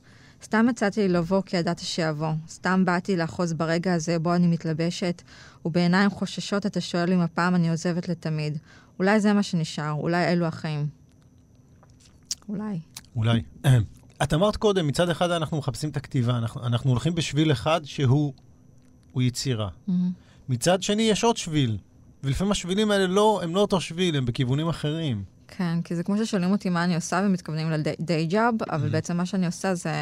סתם 0.42 0.66
הצעתי 0.68 1.00
לי 1.00 1.08
לבוא 1.08 1.42
כי 1.46 1.56
ידעת 1.56 1.78
שיבוא. 1.78 2.32
סתם 2.48 2.84
באתי 2.84 3.16
לאחוז 3.16 3.52
ברגע 3.52 3.94
הזה 3.94 4.18
בו 4.18 4.34
אני 4.34 4.46
מתלבשת, 4.46 5.22
ובעיניים 5.64 6.10
חוששות 6.10 6.66
אתה 6.66 6.80
שואל 6.80 7.12
אם 7.12 7.20
הפעם 7.20 7.54
אני 7.54 7.70
עוזבת 7.70 8.08
לתמיד. 8.08 8.58
אולי 8.98 9.20
זה 9.20 9.32
מה 9.32 9.42
שנשאר, 9.42 9.92
אולי 9.92 10.32
אלו 10.32 10.46
החיים. 10.46 10.86
אולי. 12.48 12.80
אולי. 13.16 13.42
את 14.22 14.34
אמרת 14.34 14.56
קודם, 14.56 14.86
מצד 14.86 15.08
אחד 15.08 15.30
אנחנו 15.30 15.58
מחפשים 15.58 15.90
את 15.90 15.96
הכתיבה, 15.96 16.38
אנחנו, 16.38 16.66
אנחנו 16.66 16.90
הולכים 16.90 17.14
בשביל 17.14 17.52
אחד 17.52 17.80
שהוא 17.84 18.32
הוא 19.12 19.22
יצירה. 19.22 19.68
מצד 20.48 20.82
שני, 20.82 21.02
יש 21.02 21.24
עוד 21.24 21.36
שביל, 21.36 21.78
ולפעמים 22.24 22.52
השבילים 22.52 22.90
האלה 22.90 23.06
לא, 23.06 23.40
הם 23.42 23.54
לא 23.54 23.60
אותו 23.60 23.80
שביל, 23.80 24.16
הם 24.16 24.26
בכיוונים 24.26 24.68
אחרים. 24.68 25.24
כן, 25.48 25.82
כי 25.82 25.96
זה 25.96 26.02
כמו 26.02 26.16
ששואלים 26.18 26.52
אותי 26.52 26.70
מה 26.70 26.84
אני 26.84 26.94
עושה 26.94 27.22
ומתכוונים 27.26 27.70
לדיי 27.70 28.26
ג'אב, 28.26 28.54
אבל 28.70 28.88
בעצם 28.88 29.16
מה 29.16 29.26
שאני 29.26 29.46
עושה 29.46 29.74
זה 29.74 29.92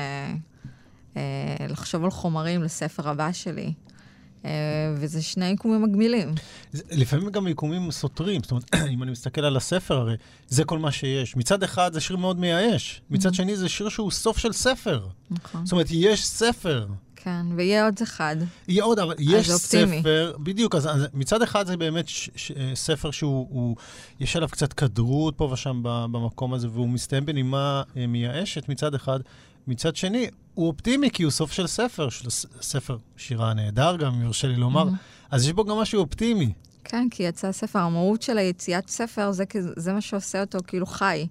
אה, 1.17 1.67
לחשוב 1.69 2.05
על 2.05 2.11
חומרים 2.11 2.63
לספר 2.63 3.09
הבא 3.09 3.33
שלי. 3.33 3.73
אה, 4.45 4.51
וזה 4.97 5.23
שני 5.23 5.49
יקומים 5.49 5.83
מגמילים. 5.83 6.35
זה, 6.73 6.83
לפעמים 6.91 7.31
גם 7.31 7.45
מיקומים 7.45 7.91
סותרים, 7.91 8.43
זאת 8.43 8.51
אומרת, 8.51 8.75
אם 8.95 9.03
אני 9.03 9.11
מסתכל 9.11 9.45
על 9.45 9.57
הספר, 9.57 9.95
הרי 9.95 10.17
זה 10.49 10.65
כל 10.65 10.79
מה 10.79 10.93
שיש. 10.93 11.37
מצד 11.37 11.63
אחד 11.63 11.93
זה 11.93 12.01
שיר 12.01 12.17
מאוד 12.17 12.39
מייאש, 12.39 13.03
מצד 13.11 13.35
שני 13.35 13.57
זה 13.57 13.69
שיר 13.69 13.89
שהוא 13.89 14.11
סוף 14.11 14.39
של 14.39 14.53
ספר. 14.53 15.07
נכון. 15.31 15.67
זאת 15.67 15.73
אומרת, 15.73 15.87
יש 15.91 16.27
ספר. 16.27 16.87
כן, 17.25 17.47
ויהיה 17.57 17.85
עוד 17.85 17.95
אחד. 18.03 18.37
יהיה 18.69 18.85
עוד, 18.85 18.99
אבל 18.99 19.15
יש 19.19 19.51
אופטימי. 19.51 20.01
ספר, 20.01 20.35
בדיוק, 20.39 20.75
אז, 20.75 20.87
אז 20.87 21.07
מצד 21.15 21.43
אחד 21.43 21.67
זה 21.67 21.77
באמת 21.77 22.09
ש, 22.09 22.31
ש, 22.37 22.51
אה, 22.51 22.73
ספר 22.75 23.11
שהוא, 23.11 23.47
הוא, 23.51 23.77
יש 24.21 24.37
עליו 24.37 24.49
קצת 24.49 24.73
כדרות 24.73 25.35
פה 25.37 25.45
ושם 25.53 25.81
במקום 25.83 26.55
הזה, 26.55 26.69
והוא 26.69 26.89
מסתיים 26.89 27.27
בנימה 27.27 27.83
אה, 27.97 28.07
מייאשת 28.07 28.69
מצד 28.69 28.95
אחד. 28.95 29.21
מצד 29.67 29.97
שני, 29.97 30.27
הוא 30.55 30.69
אופטימי, 30.69 31.11
כי 31.11 31.23
הוא 31.23 31.31
סוף 31.31 31.53
של 31.53 31.67
ספר, 31.67 32.09
של 32.09 32.31
ספר 32.61 32.97
שירה 33.17 33.55
נהדר 33.55 33.97
גם, 33.97 34.15
אם 34.15 34.23
יורשה 34.23 34.49
לי 34.49 34.57
לומר, 34.57 34.89
אז 35.31 35.47
יש 35.47 35.53
בו 35.53 35.65
גם 35.65 35.77
משהו 35.77 36.01
אופטימי. 36.01 36.53
כן, 36.85 37.09
כי 37.11 37.23
יצא 37.23 37.53
ספר. 37.53 37.79
המהות 37.79 38.23
של 38.23 38.39
היציאת 38.39 38.89
ספר, 38.89 39.33
זה, 39.33 39.45
זה 39.77 39.93
מה 39.93 40.01
שעושה 40.01 40.41
אותו 40.41 40.59
כאילו 40.67 40.87
חי. 40.87 41.27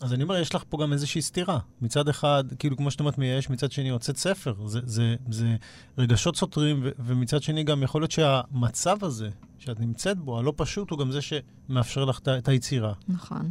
אז 0.00 0.12
אני 0.12 0.22
אומר, 0.22 0.36
יש 0.36 0.54
לך 0.54 0.64
פה 0.68 0.78
גם 0.82 0.92
איזושהי 0.92 1.22
סתירה. 1.22 1.58
מצד 1.80 2.08
אחד, 2.08 2.44
כאילו, 2.58 2.76
כמו 2.76 2.90
שאת 2.90 3.00
אומרת, 3.00 3.18
מייאש, 3.18 3.50
מצד 3.50 3.72
שני, 3.72 3.88
הוצאת 3.88 4.16
ספר. 4.16 4.54
זה, 4.66 4.80
זה, 4.86 5.16
זה 5.30 5.56
רגשות 5.98 6.36
סותרים, 6.36 6.80
ו- 6.84 6.90
ומצד 6.98 7.42
שני, 7.42 7.64
גם 7.64 7.82
יכול 7.82 8.00
להיות 8.00 8.10
שהמצב 8.10 9.04
הזה, 9.04 9.28
שאת 9.58 9.80
נמצאת 9.80 10.18
בו, 10.18 10.38
הלא 10.38 10.52
פשוט, 10.56 10.90
הוא 10.90 10.98
גם 10.98 11.12
זה 11.12 11.20
שמאפשר 11.22 12.04
לך 12.04 12.20
את 12.38 12.48
היצירה. 12.48 12.92
נכון. 13.08 13.50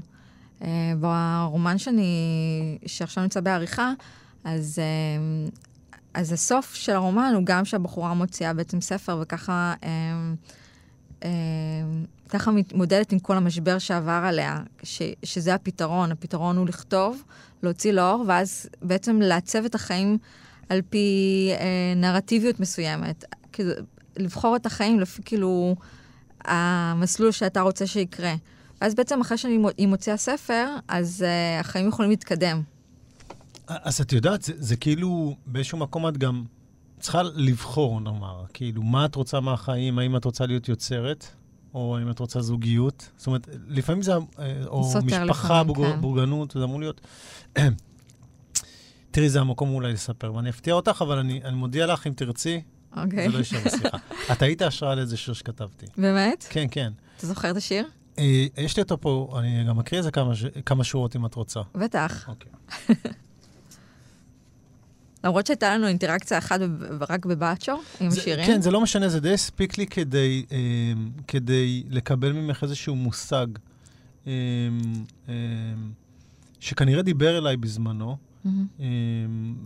Uh, 0.60 0.66
ברומן 1.00 1.78
שאני, 1.78 2.78
שעכשיו 2.86 3.24
נמצא 3.24 3.42
בעריכה, 3.42 3.94
אז, 4.44 4.82
uh, 5.50 5.52
אז 6.14 6.32
הסוף 6.32 6.76
של 6.76 6.92
הרומן 6.92 7.32
הוא 7.36 7.46
גם 7.46 7.66
שהבחורה 7.66 8.14
מוציאה 8.14 8.54
בעצם 8.54 8.82
ספר, 8.82 9.20
וככה 9.22 9.74
uh, 9.82 9.86
ככה 12.30 12.52
מתמודדת 12.52 13.12
עם 13.12 13.20
כל 13.20 13.38
המשבר 13.38 13.78
שעבר 13.80 14.22
עליה, 14.26 14.60
ש, 14.84 15.02
שזה 15.24 15.54
הפתרון. 15.54 16.12
הפתרון 16.12 16.58
הוא 16.58 16.68
לכתוב, 16.68 17.24
להוציא 17.64 17.92
לאור, 17.92 18.26
ואז 18.28 18.70
בעצם 18.82 19.22
לעצב 19.22 19.66
את 19.66 19.76
החיים 19.76 20.18
על 20.70 20.82
פי 20.90 21.50
uh, 21.56 21.62
נרטיביות 21.96 22.60
מסוימת. 22.60 23.26
כאילו, 23.52 23.72
לבחור 24.18 24.56
את 24.56 24.66
החיים 24.66 25.00
לפי 25.00 25.22
כאילו 25.26 25.76
המסלול 26.46 27.32
שאתה 27.32 27.62
רוצה 27.62 27.88
שיקרה. 27.88 28.34
ואז 28.82 28.96
בעצם 28.96 29.22
אחרי 29.22 29.38
שהיא 29.38 29.88
מוציאה 29.88 30.18
ספר, 30.18 30.68
אז 30.88 31.26
uh, 31.26 31.62
החיים 31.66 31.88
יכולים 31.88 32.12
להתקדם. 32.12 32.62
אז 33.68 34.02
את 34.02 34.14
יודעת, 34.14 34.42
זה, 34.42 34.54
זה 34.58 34.76
כאילו, 34.76 35.36
באיזשהו 35.46 35.78
מקום 35.78 36.08
את 36.08 36.18
גם 36.18 36.44
צריכה 37.04 37.24
לבחור, 37.24 38.02
נאמר. 38.02 38.44
כאילו, 38.54 38.84
מה 38.84 39.06
את 39.06 39.16
רוצה 39.16 39.40
מהחיים? 39.40 40.00
האם 40.00 40.16
את 40.16 40.26
רוצה 40.26 40.46
להיות 40.46 40.70
יוצרת? 40.70 41.28
או 41.74 41.98
האם 41.98 42.10
את 42.10 42.20
רוצה 42.20 42.42
זוגיות? 42.42 43.10
זאת 43.18 43.28
אומרת, 43.28 43.48
לפעמים 43.68 44.02
זה, 44.02 44.14
אה, 44.14 44.66
או 44.68 44.92
משפחה, 45.04 45.64
בוג... 45.64 45.78
כן. 45.78 46.02
בורגנות, 46.02 46.52
זה 46.52 46.64
אמור 46.64 46.80
להיות. 46.80 47.02
תראי, 49.12 49.30
זה 49.30 49.40
המקום 49.42 49.70
אולי 49.70 49.94
לספר, 49.94 50.34
ואני 50.34 50.50
אפתיע 50.50 50.74
אותך, 50.74 51.02
אבל 51.02 51.18
אני, 51.18 51.42
אני 51.44 51.56
מודיע 51.56 51.86
לך, 51.86 52.08
אם 52.08 52.14
תרצי, 52.14 52.62
אוקיי. 52.98 53.28
זה 53.28 53.34
לא 53.34 53.38
יישאר 53.38 53.60
בשיחה. 53.66 53.98
את 54.32 54.42
היית 54.42 54.62
השראה 54.62 54.96
לאיזה 54.96 55.18
שיר 55.18 55.34
שכתבתי. 55.34 55.86
באמת? 55.98 56.48
כן, 56.50 56.66
כן. 56.72 56.94
אתה 57.18 57.28
זוכר 57.28 57.52
את 57.52 57.58
השיר? 57.58 57.86
אה, 58.20 58.46
יש 58.58 58.78
לי 58.78 58.84
אותו 58.84 59.02
פה, 59.02 59.36
אני 59.40 59.64
גם 59.64 59.80
אקריא 59.80 60.00
איזה 60.00 60.12
כמה, 60.12 60.36
ש... 60.36 60.46
כמה 60.66 60.84
שורות 60.84 61.16
אם 61.16 61.26
את 61.26 61.36
רוצה. 61.36 61.62
בטח. 61.76 62.30
אוקיי. 62.30 62.52
למרות 65.24 65.48
שהייתה 65.48 65.76
לנו 65.76 65.88
אינטראקציה 65.88 66.38
אחת 66.38 66.60
רק 67.10 67.26
בבאצ'ו, 67.26 67.82
עם 68.00 68.10
זה, 68.10 68.22
שירים. 68.22 68.46
כן, 68.46 68.62
זה 68.62 68.72
לא 68.72 68.82
משנה, 68.82 69.10
זה 69.10 69.20
די 69.20 69.34
הספיק 69.34 69.78
לי 69.78 69.88
כדי, 69.88 70.46
אה, 70.52 70.58
כדי 71.28 71.84
לקבל 71.90 72.32
ממך 72.32 72.64
איזשהו 72.64 72.96
מושג, 72.96 73.48
אה, 74.28 74.32
אה, 75.30 75.34
שכנראה 76.60 77.02
דיבר 77.02 77.38
אליי 77.38 77.58
בזמנו. 77.58 78.18
מהמם. 78.46 78.66
אה, 78.80 78.86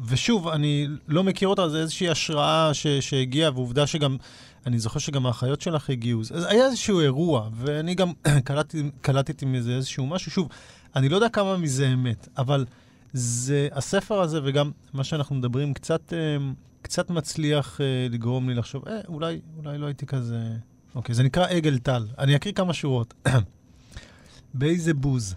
ושוב, 0.07 0.47
אני 0.47 0.87
לא 1.07 1.23
מכיר 1.23 1.47
אותה, 1.47 1.69
זה 1.69 1.81
איזושהי 1.81 2.09
השראה 2.09 2.73
ש, 2.73 2.87
שהגיעה, 2.87 3.51
ועובדה 3.53 3.87
שגם, 3.87 4.17
אני 4.65 4.79
זוכר 4.79 4.99
שגם 4.99 5.25
האחיות 5.25 5.61
שלך 5.61 5.89
הגיעו. 5.89 6.21
אז 6.21 6.45
היה 6.45 6.65
איזשהו 6.65 6.99
אירוע, 6.99 7.49
ואני 7.53 7.95
גם 7.95 8.11
קלטתי, 8.43 8.83
קלטתי 9.01 9.45
מזה 9.45 9.75
איזשהו 9.75 10.07
משהו. 10.07 10.31
שוב, 10.31 10.49
אני 10.95 11.09
לא 11.09 11.15
יודע 11.15 11.29
כמה 11.29 11.57
מזה 11.57 11.93
אמת, 11.93 12.27
אבל 12.37 12.65
זה, 13.13 13.67
הספר 13.71 14.21
הזה 14.21 14.39
וגם 14.43 14.71
מה 14.93 15.03
שאנחנו 15.03 15.35
מדברים, 15.35 15.73
קצת, 15.73 16.13
אה, 16.13 16.37
קצת 16.81 17.09
מצליח 17.09 17.81
אה, 17.81 18.07
לגרום 18.09 18.49
לי 18.49 18.55
לחשוב, 18.55 18.87
אה, 18.87 19.01
אולי, 19.07 19.41
אולי 19.57 19.77
לא 19.77 19.85
הייתי 19.85 20.05
כזה... 20.05 20.55
אוקיי, 20.95 21.15
זה 21.15 21.23
נקרא 21.23 21.47
עגל 21.47 21.77
טל. 21.77 22.07
אני 22.17 22.35
אקריא 22.35 22.53
כמה 22.53 22.73
שורות. 22.73 23.13
באיזה 24.53 24.93
בוז 24.93 25.35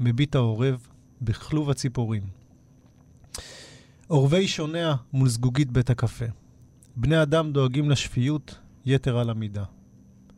מביט 0.00 0.34
העורב 0.34 0.86
בכלוב 1.22 1.70
הציפורים. 1.70 2.22
עורבי 4.06 4.48
שונע 4.48 4.94
מול 5.12 5.28
זגוגית 5.28 5.70
בית 5.70 5.90
הקפה. 5.90 6.24
בני 6.96 7.22
אדם 7.22 7.52
דואגים 7.52 7.90
לשפיות 7.90 8.58
יתר 8.86 9.18
על 9.18 9.30
המידה. 9.30 9.64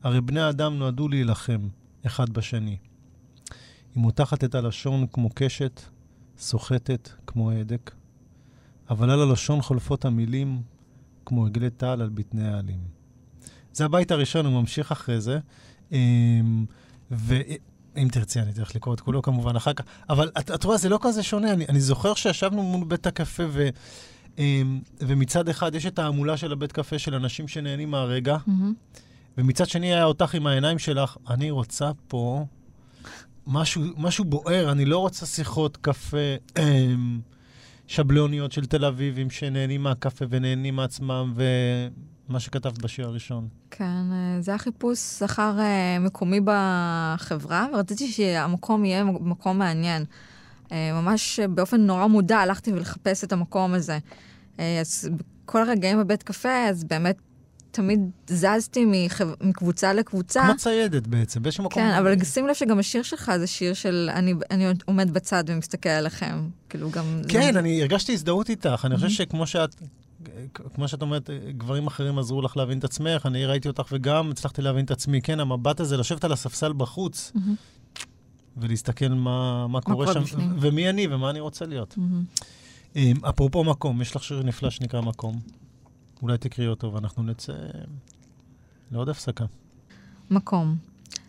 הרי 0.03 0.21
בני 0.21 0.49
אדם 0.49 0.79
נועדו 0.79 1.09
להילחם 1.09 1.69
אחד 2.07 2.31
בשני. 2.31 2.77
היא 3.95 4.03
מותחת 4.03 4.45
את 4.45 4.55
הלשון 4.55 5.07
כמו 5.13 5.31
קשת, 5.35 5.81
סוחטת 6.39 7.09
כמו 7.27 7.51
הדק, 7.51 7.95
אבל 8.91 9.11
על 9.11 9.21
הלשון 9.21 9.63
חולפות 9.63 10.05
המילים 10.05 10.63
כמו 11.25 11.47
עגלי 11.47 11.71
טל 11.71 11.87
על 11.87 12.09
בטני 12.09 12.49
העלים. 12.49 12.79
זה 13.73 13.85
הבית 13.85 14.11
הראשון, 14.11 14.47
הוא 14.47 14.61
ממשיך 14.61 14.93
אחרי 14.93 15.21
זה, 15.21 15.39
אמ, 15.93 16.65
ואם 17.11 18.09
תרצי, 18.13 18.41
אני 18.41 18.53
צריך 18.53 18.77
לקרוא 18.77 18.95
את 18.95 19.01
כולו 19.01 19.23
כמובן 19.23 19.57
אחר 19.57 19.73
כך, 19.73 19.85
אבל 20.09 20.31
את, 20.39 20.51
את 20.51 20.65
רואה, 20.65 20.77
זה 20.77 20.89
לא 20.89 20.99
כזה 21.03 21.23
שונה. 21.23 21.53
אני, 21.53 21.67
אני 21.69 21.81
זוכר 21.81 22.15
שישבנו 22.15 22.63
מול 22.63 22.85
בית 22.85 23.07
הקפה 23.07 23.43
ו... 23.49 23.69
אמ, 24.39 24.81
ומצד 25.01 25.49
אחד 25.49 25.75
יש 25.75 25.87
את 25.87 25.99
ההמולה 25.99 26.37
של 26.37 26.53
הבית 26.53 26.73
קפה 26.73 26.99
של 26.99 27.15
אנשים 27.15 27.49
שנהנים 27.49 27.91
מהרגע, 27.91 28.37
מהמם. 28.47 28.75
ומצד 29.39 29.69
שני 29.69 29.87
היה 29.87 30.05
אותך 30.05 30.35
עם 30.35 30.47
העיניים 30.47 30.79
שלך, 30.79 31.17
אני 31.29 31.51
רוצה 31.51 31.91
פה 32.09 32.47
משהו, 33.49 33.83
משהו 33.97 34.25
בוער, 34.25 34.73
אני 34.73 34.85
לא 34.85 34.99
רוצה 34.99 35.27
שיחות 35.27 35.77
קפה 35.77 36.35
אמ, 36.59 37.21
שבלוניות 37.87 38.53
של 38.53 38.67
תל 38.67 38.85
אביבים 38.85 39.31
שנהנים 39.31 39.83
מהקפה 39.83 40.25
ונהנים 40.29 40.77
מעצמם, 40.77 41.35
ומה 42.29 42.41
שכתבת 42.41 42.83
בשיר 42.83 43.07
הראשון. 43.07 43.49
כן, 43.71 43.85
אה, 44.13 44.37
זה 44.41 44.51
היה 44.51 44.59
חיפוש 44.59 45.23
אחר 45.23 45.59
אה, 45.59 45.99
מקומי 46.01 46.41
בחברה, 46.45 47.67
ורציתי 47.73 48.13
שהמקום 48.13 48.85
יהיה 48.85 49.05
מקום 49.05 49.59
מעניין. 49.59 50.05
אה, 50.73 51.01
ממש 51.03 51.41
באופן 51.41 51.81
נורא 51.81 52.07
מודע 52.07 52.39
הלכתי 52.39 52.73
ולחפש 52.73 53.25
את 53.25 53.33
המקום 53.33 53.75
הזה. 53.75 53.99
אז 54.59 55.11
בכל 55.45 55.63
הרגעים 55.63 55.99
בבית 55.99 56.23
קפה, 56.23 56.65
אז 56.69 56.85
באמת 56.85 57.17
תמיד 57.71 58.01
זזתי 58.27 58.85
מחב... 58.87 59.29
מקבוצה 59.41 59.93
לקבוצה. 59.93 60.43
כמו 60.47 60.57
ציידת 60.57 61.07
בעצם, 61.07 61.43
באיזשהו 61.43 61.65
מקום. 61.65 61.83
כן, 61.83 61.91
אבל 61.91 62.25
שים 62.25 62.47
לב 62.47 62.55
שגם 62.55 62.79
השיר 62.79 63.03
שלך 63.03 63.33
זה 63.39 63.47
שיר 63.47 63.75
של 63.75 64.11
אני, 64.13 64.35
אני 64.51 64.65
עומד 64.85 65.11
בצד 65.11 65.45
ומסתכל 65.47 65.89
עליכם. 65.89 66.49
כאילו 66.69 66.91
גם... 66.91 67.23
כן, 67.29 67.53
זה... 67.53 67.59
אני 67.59 67.83
הרגשתי 67.83 68.13
הזדהות 68.13 68.51
איתך. 68.51 68.85
אני 68.85 68.97
חושב 68.97 69.09
שכמו 69.09 69.47
שאת, 69.47 69.75
כמו 70.75 70.89
שאת 70.89 71.03
אומרת, 71.03 71.31
גברים 71.57 71.87
אחרים 71.87 72.19
עזרו 72.19 72.43
לך 72.43 72.57
להבין 72.57 72.79
את 72.79 72.85
עצמך, 72.85 73.27
אני 73.27 73.47
ראיתי 73.47 73.69
אותך 73.69 73.85
וגם 73.93 74.31
הצלחתי 74.31 74.63
להבין 74.63 74.85
את 74.85 74.91
עצמי. 74.91 75.23
כן, 75.23 75.41
המבט 75.41 75.81
הזה, 75.81 75.97
לשבת 75.97 76.25
על 76.25 76.33
הספסל 76.33 76.73
בחוץ, 76.73 77.33
מהמם. 77.35 77.55
ולהסתכל 78.57 79.09
מה, 79.09 79.67
מה 79.67 79.81
קורה 79.81 80.15
שם, 80.15 80.23
בפנים. 80.23 80.57
ומי 80.61 80.89
אני 80.91 81.07
ומה 81.07 81.31
אני 81.31 81.41
רוצה 81.41 81.67
להיות. 81.67 81.95
מהמם. 81.97 82.25
אמ, 82.97 83.17
אפרופו 83.29 83.65
מקום, 83.65 84.03
יש 84.03 84.17
לך 84.17 84.25
שיר 84.25 84.43
נפלא 84.43 84.71
שנקרא 84.71 85.01
מקום. 85.01 85.41
אולי 86.23 86.39
תקראי 86.39 86.69
אותו 86.69 86.95
ואנחנו 86.95 87.23
נצא 87.23 87.53
לעוד 88.91 89.09
הפסקה. 89.09 89.45
מקום. 90.31 90.77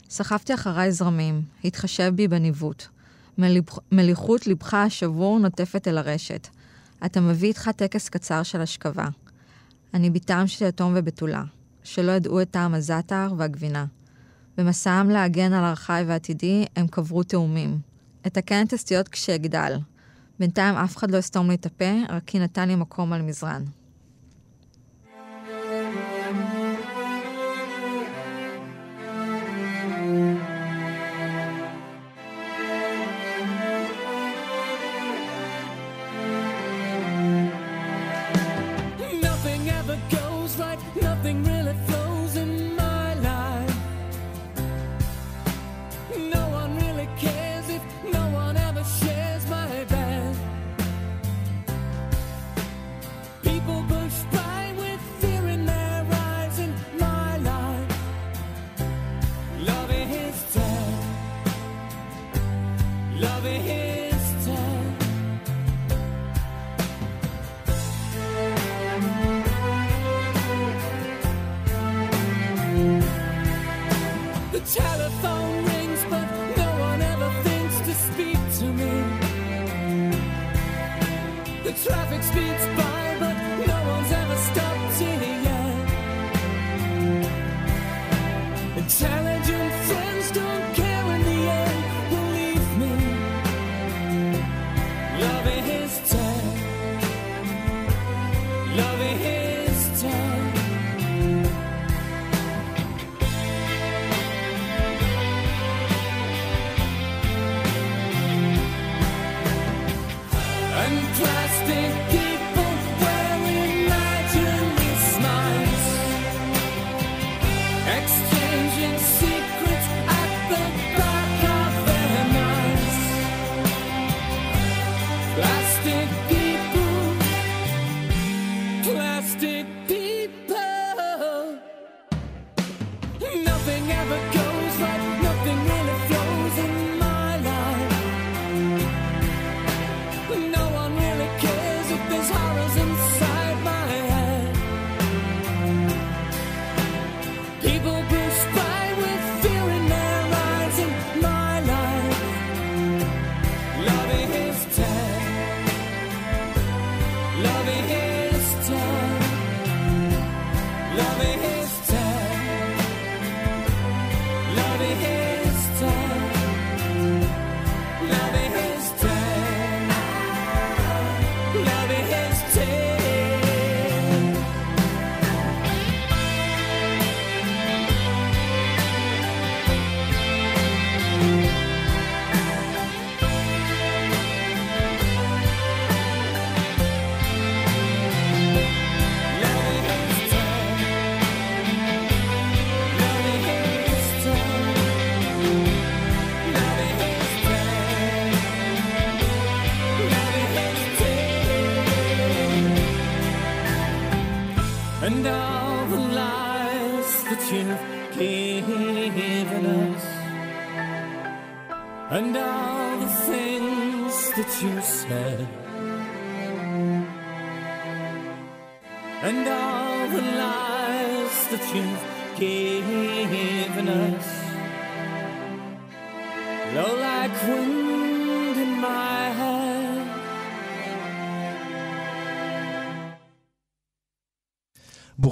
סחבתי 0.10 0.54
אחריי 0.54 0.92
זרמים, 0.92 1.42
התחשב 1.64 2.12
בי 2.16 2.28
בניווט. 2.28 2.84
מליחות 3.92 4.48
לבך 4.48 4.74
השבור 4.74 5.40
נוטפת 5.40 5.88
אל 5.88 5.98
הרשת. 5.98 6.48
אתה 7.06 7.22
מביא 7.22 7.48
איתך 7.48 7.70
טקס 7.76 8.10
קצר 8.10 8.44
של 8.44 8.62
השכבה. 8.62 9.08
אני 9.94 10.10
בתם 10.10 10.48
של 10.48 10.66
יתום 10.66 10.94
ובתולה, 10.96 11.44
שלא 11.84 12.12
ידעו 12.12 12.42
את 12.42 12.52
טעם 12.52 12.74
הזעתר 12.74 13.34
והגבינה. 13.38 13.86
במסעם 14.58 15.10
להגן 15.10 15.54
על 15.54 15.64
ארכאי 15.64 16.04
ועתידי, 16.08 16.66
הם 16.76 16.88
קברו 16.88 17.24
תאומים. 17.24 17.80
אתקן 18.28 18.66
את 18.66 18.74
הסטיות 18.74 19.08
כשאגדל. 19.08 19.78
בינתיים 20.40 20.76
אף 20.76 20.98
אחד 20.98 21.12
לא 21.12 21.18
יסתום 21.18 21.50
לי 21.50 21.56
את 21.56 21.66
הפה, 21.66 21.92
רק 22.10 22.24
כי 22.26 22.40
נתן 22.40 22.68
לי 22.68 22.76
מקום 22.76 23.14
על 23.14 23.22
מזרן. 23.22 23.64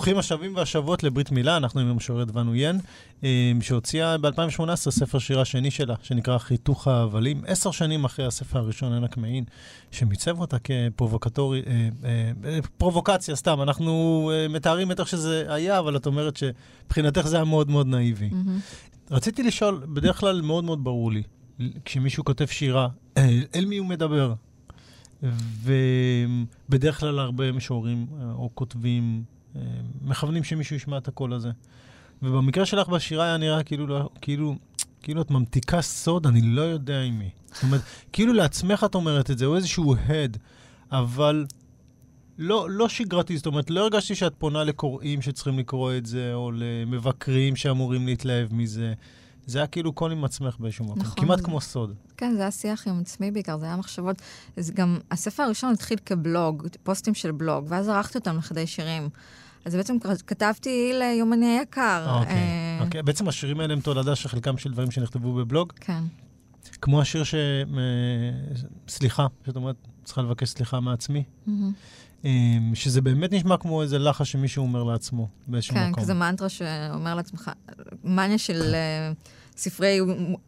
ברוכים 0.08 0.20
השבים 0.20 0.56
והשבות 0.56 1.04
לברית 1.04 1.32
מילה, 1.32 1.58
אנחנו 1.58 1.82
עם 1.82 1.88
המשוררת 1.88 2.28
ואן 2.34 2.48
אויין, 2.48 2.80
אה, 3.24 3.52
שהוציאה 3.62 4.18
ב-2018 4.18 4.76
ספר 4.76 5.20
שירה 5.20 5.46
שני 5.46 5.72
שלה, 5.72 5.96
שנקרא 6.02 6.38
חיתוך 6.38 6.88
ההבלים, 6.88 7.42
עשר 7.48 7.72
שנים 7.72 8.06
אחרי 8.06 8.26
הספר 8.26 8.60
הראשון, 8.60 8.94
ענק 8.94 9.18
מעין, 9.18 9.44
שמיצב 9.92 10.40
אותה 10.40 10.58
כפרובוקטורי, 10.60 11.62
אה, 11.68 11.90
אה, 12.46 12.60
פרובוקציה, 12.78 13.36
סתם, 13.36 13.62
אנחנו 13.62 14.32
מתארים 14.50 14.92
את 14.92 15.00
איך 15.00 15.08
שזה 15.08 15.46
היה, 15.54 15.80
אבל 15.80 15.96
את 15.96 16.06
אומרת 16.06 16.38
שמבחינתך 16.38 17.28
זה 17.28 17.36
היה 17.36 17.46
מאוד 17.46 17.70
מאוד 17.70 17.88
נאיבי. 17.88 18.30
מהמם. 18.30 18.60
רציתי 19.12 19.44
לשאול, 19.44 19.82
בדרך 19.94 20.20
כלל 20.20 20.42
מאוד 20.42 20.64
מאוד 20.64 20.84
ברור 20.84 21.12
לי, 21.12 21.24
כשמישהו 21.86 22.26
כותב 22.26 22.46
שירה, 22.46 22.88
אל, 23.56 23.66
מי 23.66 23.78
הוא 23.78 23.88
מדבר? 23.88 24.34
ובדרך 25.64 27.00
כלל 27.00 27.20
הרבה 27.20 27.52
משוררים 27.52 28.08
או 28.34 28.50
כותבים 28.54 29.24
מכוונים 30.02 30.44
שמישהו 30.44 30.76
ישמע 30.76 30.98
את 30.98 31.08
הקול 31.08 31.34
הזה. 31.34 31.52
ובמקרה 32.22 32.66
שלך 32.66 32.90
בשירה 32.90 33.26
היה 33.26 33.38
נראה 33.38 33.64
כאילו, 33.64 33.88
לא- 33.88 34.10
כאילו, 34.22 34.56
כאילו 35.02 35.22
את 35.22 35.32
ממתיקה 35.32 35.82
סוד, 35.82 36.28
אני 36.28 36.42
לא 36.42 36.62
יודע 36.62 37.02
עם 37.02 37.20
מי. 37.20 37.30
זאת 37.54 37.64
אומרת, 37.64 37.82
כאילו 38.14 38.34
לעצמך 38.34 38.86
את 38.90 38.96
אומרת 38.96 39.32
את 39.32 39.38
זה, 39.38 39.46
או 39.46 39.56
איזשהו 39.56 39.96
הד, 39.96 40.38
אבל 40.92 41.46
לא, 42.38 42.68
לא 42.70 42.90
שגרתי, 42.90 43.38
זאת 43.38 43.46
אומרת, 43.46 43.70
לא 43.70 43.82
הרגשתי 43.82 44.16
שאת 44.16 44.34
פונה 44.38 44.64
לקוראים 44.64 45.22
שצריכים 45.22 45.60
לקרוא 45.60 45.94
את 45.98 46.06
זה, 46.06 46.34
או 46.34 46.52
למבקרים 46.54 47.56
שאמורים 47.56 48.06
להתלהב 48.06 48.54
מזה. 48.54 48.94
זה 49.48 49.60
היה 49.60 49.68
כאילו 49.68 49.94
קול 49.94 50.12
עם 50.12 50.26
עצמך 50.26 50.56
באיזשהו 50.60 50.86
מקום, 50.86 51.00
נכון, 51.00 51.26
כמעט 51.26 51.40
כמו 51.42 51.62
סוד. 51.62 51.94
כן, 52.18 52.34
זה 52.36 52.42
היה 52.42 52.52
שיח 52.52 52.88
עם 52.88 53.00
עצמי 53.00 53.32
בעיקר, 53.32 53.58
זה 53.58 53.66
היה 53.66 53.76
מחשבות. 53.76 54.22
זה 54.58 54.74
גם, 54.74 54.98
הספר 55.12 55.44
הראשון 55.44 55.74
התחיל 55.74 55.98
כבלוג, 56.06 56.68
פוסטים 56.84 57.14
של 57.14 57.32
בלוג, 57.32 57.66
ואז 57.68 57.90
ערכתי 57.90 58.18
אותם 58.18 58.38
לכדי 58.38 58.68
שירים. 58.68 59.10
אז 59.66 59.76
בעצם 59.76 59.98
כתבתי 60.28 60.92
ליומני 60.94 61.58
היקר. 61.60 62.20
אוקיי, 62.20 62.34
אה, 62.34 62.86
אוקיי. 62.86 63.04
בעצם 63.04 63.28
השירים 63.28 63.60
האלה 63.60 63.74
הם 63.74 63.80
תולדה 63.80 64.16
של 64.16 64.30
חלקם 64.30 64.58
של 64.58 64.72
דברים 64.72 64.92
שנכתבו 64.92 65.34
בבלוג, 65.34 65.74
כן. 65.76 66.04
כמו 66.82 67.02
השיר 67.02 67.24
ש... 67.24 67.36
סליחה, 68.88 69.28
שאת 69.46 69.56
אומרת, 69.56 69.76
צריכה 70.04 70.22
לבקש 70.22 70.50
סליחה 70.50 70.80
מעצמי. 70.80 71.24
אה, 72.26 72.32
שזה 72.74 73.02
באמת 73.02 73.32
נשמע 73.34 73.58
כמו 73.58 73.82
איזה 73.82 74.00
לחש 74.00 74.32
שמישהו 74.32 74.64
אומר 74.64 74.84
לעצמו 74.84 75.28
באיזשהו 75.48 75.76
כן, 75.76 75.90
מקום. 75.90 76.04
כזה 76.04 76.14
מנטרה 76.14 76.50
שאומר 76.50 77.16
לעצמך, 77.16 77.52
מניה 78.04 78.38
של 78.38 78.74
אה, 78.74 79.12
ספרי 79.58 80.00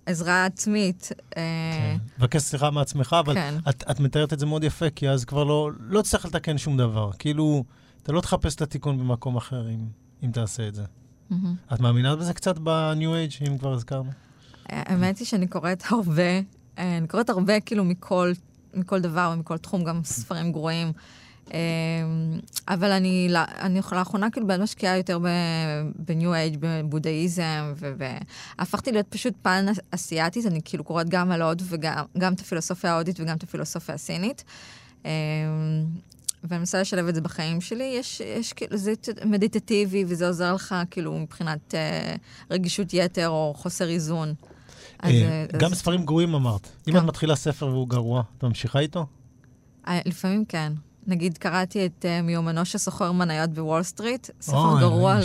עזרה 0.06 0.46
עצמית. 0.46 1.10
אה, 1.38 1.42
כן. 1.78 1.98
לבקש 2.18 2.42
סליחה 2.42 2.70
מעצמך, 2.70 3.16
אבל 3.20 3.34
כן. 3.34 3.56
את, 3.70 3.84
את 3.92 4.00
מתארת 4.00 4.34
את 4.34 4.40
זה 4.40 4.46
מאוד 4.46 4.64
יפה, 4.64 4.90
כי 4.90 5.10
אז 5.10 5.26
כבר 5.26 5.44
לא, 5.44 5.70
לא 5.80 6.02
תצטרך 6.02 6.26
לתקן 6.26 6.58
שום 6.58 6.78
דבר. 6.78 7.12
כאילו, 7.20 7.64
אתה 8.04 8.12
לא 8.12 8.22
תחפש 8.22 8.56
את 8.56 8.62
התיקון 8.62 8.98
במקום 8.98 9.38
אחר 9.38 9.70
אם, 9.70 9.86
אם 10.24 10.32
תעשה 10.32 10.68
את 10.68 10.76
זה. 10.76 10.84
מהמם. 11.30 11.56
את 11.74 11.80
מאמינה 11.80 12.16
בזה 12.16 12.34
קצת 12.34 12.58
בניו 12.58 13.16
אייג', 13.16 13.32
אם 13.48 13.58
כבר 13.58 13.74
הזכרנו? 13.74 14.12
האמת 14.70 15.18
היא 15.18 15.28
שאני 15.28 15.48
קוראת 15.48 15.84
הרבה, 15.90 16.40
אה, 16.78 16.98
אני 16.98 17.08
קוראת 17.08 17.30
הרבה 17.30 17.60
כאילו 17.60 17.86
מכל, 17.86 18.32
מכל 18.74 19.02
דבר 19.02 19.32
ומכל 19.34 19.58
תחום, 19.58 19.84
גם 19.84 20.04
ספרים 20.04 20.52
גרועים. 20.52 20.92
אה, 21.54 21.58
אבל 22.68 22.92
אני, 22.92 23.30
אני 23.36 23.80
לאחרונה 23.92 24.30
כאילו 24.30 24.48
באמת 24.48 24.60
משקיעה 24.62 24.98
יותר 24.98 25.20
בניו 25.96 26.34
אייג', 26.34 26.58
בבודהיזם, 26.60 27.74
והפכתי 28.58 28.92
להיות 28.92 29.08
פשוט 29.10 29.34
פן 29.42 29.66
אסיאתית, 29.92 30.46
אני 30.46 30.60
כאילו 30.66 30.84
קוראת 30.84 31.10
גם 31.10 31.32
על 31.32 31.42
הוד 31.42 31.62
וגם 31.66 32.06
גם 32.18 32.34
את 32.34 32.40
הפילוסופיה 32.40 32.92
ההודית 32.94 33.20
וגם 33.20 33.38
את 33.38 33.44
הפילוסופיה 33.44 33.96
הסינית. 33.96 34.44
אה, 35.06 35.12
ואני 36.44 36.60
מנסה 36.60 36.82
לשלב 36.82 37.08
את 37.08 37.16
זה 37.16 37.22
בחיים 37.22 37.62
שלי. 37.62 37.96
יש, 38.00 38.22
יש 38.22 38.54
כאילו, 38.54 38.78
זה 38.78 38.94
מדיטטיבי, 39.26 40.06
וזה 40.08 40.28
עוזר 40.28 40.54
לך 40.54 40.76
כאילו 40.92 41.20
מבחינת 41.20 41.76
אה, 41.76 42.16
רגישות 42.52 42.94
יתר 42.94 43.30
או 43.30 43.54
חוסר 43.58 43.90
איזון. 43.90 44.34
אז, 45.00 45.12
אה, 45.14 45.46
אה, 45.54 45.60
גם 45.60 45.72
אז- 45.72 45.78
ספרים 45.78 46.06
גרועים 46.06 46.36
אמרת. 46.36 46.70
אם 46.88 46.94
גם. 46.94 47.04
את 47.04 47.10
מתחילה 47.10 47.36
ספר 47.36 47.68
והוא 47.68 47.88
גרוע, 47.88 48.24
את 48.38 48.44
ממשיכה 48.44 48.80
איתו? 48.80 49.06
אה, 49.88 50.00
לפעמים 50.06 50.46
כן. 50.46 50.74
נגיד, 51.10 51.38
קראתי 51.38 51.86
את 51.86 52.06
אה, 52.06 52.24
מיומנו 52.24 52.66
של 52.66 52.78
סוחר 52.78 53.12
מניות 53.12 53.50
בוול 53.50 53.84
סטריט, 53.84 54.30
ספר 54.42 54.80
גרוע, 54.80 55.20
ל... 55.20 55.24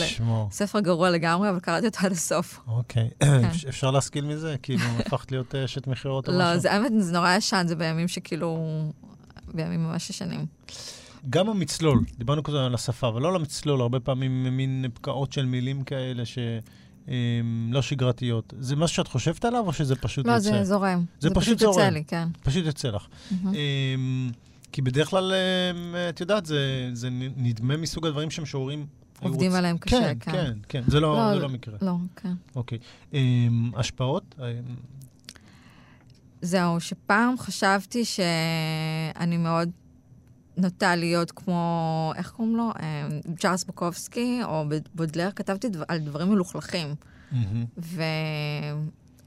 ספר 0.50 0.80
גרוע 0.80 1.10
לגמרי, 1.10 1.50
אבל 1.50 1.60
קראתי 1.60 1.86
אותו 1.86 1.98
עד 2.02 2.12
הסוף. 2.12 2.60
אוקיי. 2.68 3.08
כן. 3.20 3.44
אפ- 3.50 3.68
אפשר 3.68 3.90
להשכיל 3.90 4.24
מזה? 4.24 4.56
כאילו, 4.62 4.84
הפכת 5.06 5.32
להיות 5.32 5.54
אה, 5.54 5.64
אשת 5.64 5.86
מכירות 5.86 6.28
או 6.28 6.32
משהו? 6.32 6.44
לא, 6.44 6.58
זה 6.58 6.72
האמת, 6.72 6.92
זה 6.98 7.12
נורא 7.12 7.36
ישן, 7.36 7.64
זה 7.68 7.76
בימים 7.76 8.08
שכאילו... 8.08 8.58
בימים 9.54 9.84
ממש 9.84 10.10
ישנים. 10.10 10.46
גם 11.30 11.48
המצלול, 11.48 12.04
דיברנו 12.18 12.42
קודם 12.42 12.58
על 12.58 12.74
השפה, 12.74 13.08
אבל 13.08 13.22
לא 13.22 13.28
על 13.28 13.36
המצלול, 13.36 13.80
הרבה 13.80 14.00
פעמים 14.00 14.56
מין 14.56 14.84
פקעות 14.94 15.32
של 15.32 15.46
מילים 15.46 15.82
כאלה 15.82 16.22
שהן 16.24 17.70
לא 17.70 17.82
שגרתיות. 17.82 18.54
זה 18.58 18.76
משהו 18.76 18.96
שאת 18.96 19.08
חושבת 19.08 19.44
עליו, 19.44 19.66
או 19.66 19.72
שזה 19.72 19.96
פשוט 19.96 20.26
לא, 20.26 20.32
יוצא? 20.32 20.50
זה 20.50 20.64
זורם. 20.64 21.04
זה 21.20 21.30
פשוט 21.34 21.58
זורם. 21.58 21.78
יוצא 21.78 21.88
לי, 21.88 22.04
כן. 22.04 22.28
פשוט 22.42 22.66
יוצא 22.66 22.88
לך. 22.88 23.06
מהמם. 23.30 24.30
אמ, 24.74 24.76
כי 24.76 24.82
בדרך 24.82 25.08
כלל, 25.08 25.32
אמ, 25.74 25.94
את 26.08 26.20
יודעת, 26.20 26.46
זה, 26.46 26.90
זה 26.92 27.08
נדמה 27.36 27.76
מסוג 27.76 28.06
הדברים 28.06 28.30
שמשוררים... 28.30 28.86
עובדים 29.22 29.52
רוצ- 29.52 29.54
עליהם 29.54 29.78
קשה, 29.78 30.00
כן, 30.00 30.18
כן. 30.20 30.32
כן, 30.32 30.52
כן. 30.68 30.82
זה 30.86 31.00
לא, 31.00 31.16
לא, 31.16 31.28
זה 31.28 31.34
לא. 31.34 31.40
לא 31.42 31.48
מקרה. 31.48 31.76
לא, 31.82 31.94
כן. 32.16 32.32
אוקיי. 32.56 32.78
אמ, 33.12 33.70
השפעות? 33.76 34.34
אמ, 34.38 34.44
זהו, 36.42 36.80
שפעם 36.80 37.38
חשבתי 37.38 38.04
שאני 38.04 39.36
מאוד 39.36 39.70
נוטה 40.56 40.96
להיות 40.96 41.30
כמו, 41.32 42.12
איך 42.16 42.30
קוראים 42.30 42.56
לו? 42.56 42.70
אה, 42.80 43.08
צ'ארלס 43.38 43.64
בוקובסקי 43.64 44.40
או 44.44 44.64
בודלר, 44.94 45.30
כתבתי 45.36 45.68
דבר, 45.68 45.84
על 45.88 45.98
דברים 45.98 46.28
מלוכלכים. 46.30 46.94
מהמם. 47.32 47.64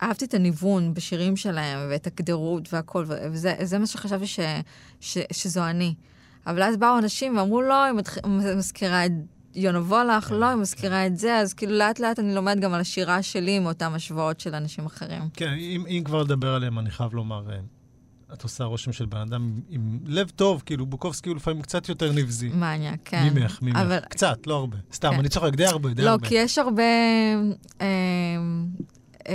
ואהבתי 0.01 0.25
את 0.25 0.33
הניוון 0.33 0.93
בשירים 0.93 1.35
שלהם, 1.35 1.79
ואת 1.89 2.07
הגדרות 2.07 2.73
והכל, 2.73 3.05
וזה 3.07 3.55
זה 3.63 3.79
מה 3.79 3.87
שחשבתי 3.87 4.27
ש, 4.27 4.39
ש, 4.99 5.17
שזו 5.31 5.63
אני. 5.63 5.93
אבל 6.47 6.63
אז 6.63 6.77
באו 6.77 6.97
אנשים 6.97 7.37
ואמרו, 7.37 7.61
לא, 7.61 7.83
היא. 7.83 7.93
מזכירה 8.57 9.05
את 9.05 9.11
יונה 9.55 9.79
וולך, 9.79 10.31
לא, 10.31 10.45
היא 10.45 10.55
מזכירה 10.55 11.05
את 11.07 11.17
זה, 11.17 11.37
אז 11.37 11.53
כאילו 11.53 11.71
לאט 11.71 11.99
לאט 11.99 12.19
אני 12.19 12.35
לומדת 12.35 12.59
גם 12.59 12.73
על 12.73 12.81
השירה 12.81 13.23
שלי 13.23 13.59
מאותם 13.59 13.91
השוואות 13.95 14.39
של 14.39 14.55
אנשים 14.55 14.85
אחרים. 14.85 15.21
כן, 15.33 15.53
אם, 15.59 15.83
אם 15.87 16.01
כבר 16.05 16.23
לדבר 16.23 16.53
עליהם, 16.55 16.79
אני 16.79 16.89
חייב 16.89 17.13
לומר, 17.13 17.51
אה, 17.51 17.57
את 18.33 18.43
עושה 18.43 18.63
רושם 18.63 18.91
של 18.91 19.05
בן 19.05 19.17
אדם 19.17 19.41
עם, 19.41 19.61
עם 19.69 19.99
לב 20.05 20.29
טוב, 20.29 20.63
כאילו, 20.65 20.85
בוקובסקי 20.85 21.29
הוא 21.29 21.35
לפעמים 21.35 21.61
קצת 21.61 21.89
יותר 21.89 22.11
נבזי. 22.11 22.49
מניאק, 22.49 22.99
כן. 23.05 23.29
ממך, 23.33 23.59
ממך. 23.61 23.77
אבל, 23.77 23.99
קצת, 23.99 24.47
לא 24.47 24.55
הרבה. 24.55 24.77
סתם, 24.93 25.11
כן. 25.11 25.19
אני 25.19 25.29
צוחק, 25.29 25.55
די 25.55 25.65
הרבה, 25.65 25.93
די 25.93 26.01
לא, 26.01 26.09
הרבה. 26.09 26.27
כי 26.27 26.35
יש 26.35 26.57
הרבה, 26.57 26.83
אה, 27.81 27.87
אה, 29.27 29.33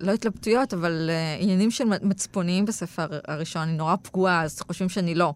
לא 0.00 0.12
התלבטויות, 0.12 0.74
אבל 0.74 1.10
אה, 1.12 1.36
עניינים 1.40 1.70
של 1.70 1.84
מצפוניים 2.02 2.64
בספר 2.64 3.06
הראשון. 3.28 3.62
אני 3.62 3.72
נורא 3.76 3.96
פגועה, 4.02 4.42
אז 4.42 4.60
חושבים 4.60 4.88
שאני 4.88 5.14
לא. 5.14 5.34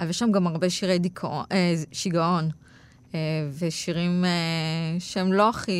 אבל 0.00 0.10
יש 0.10 0.18
שם 0.18 0.32
גם 0.32 0.46
הרבה 0.46 0.70
שירי 0.70 0.98
דיכאון, 0.98 1.44
אה, 1.52 1.74
שיגעון, 1.92 2.48
אה, 3.14 3.20
ושירים 3.58 4.24
אה, 4.24 4.30
שהם 5.00 5.32
לא 5.32 5.48
הכי 5.48 5.72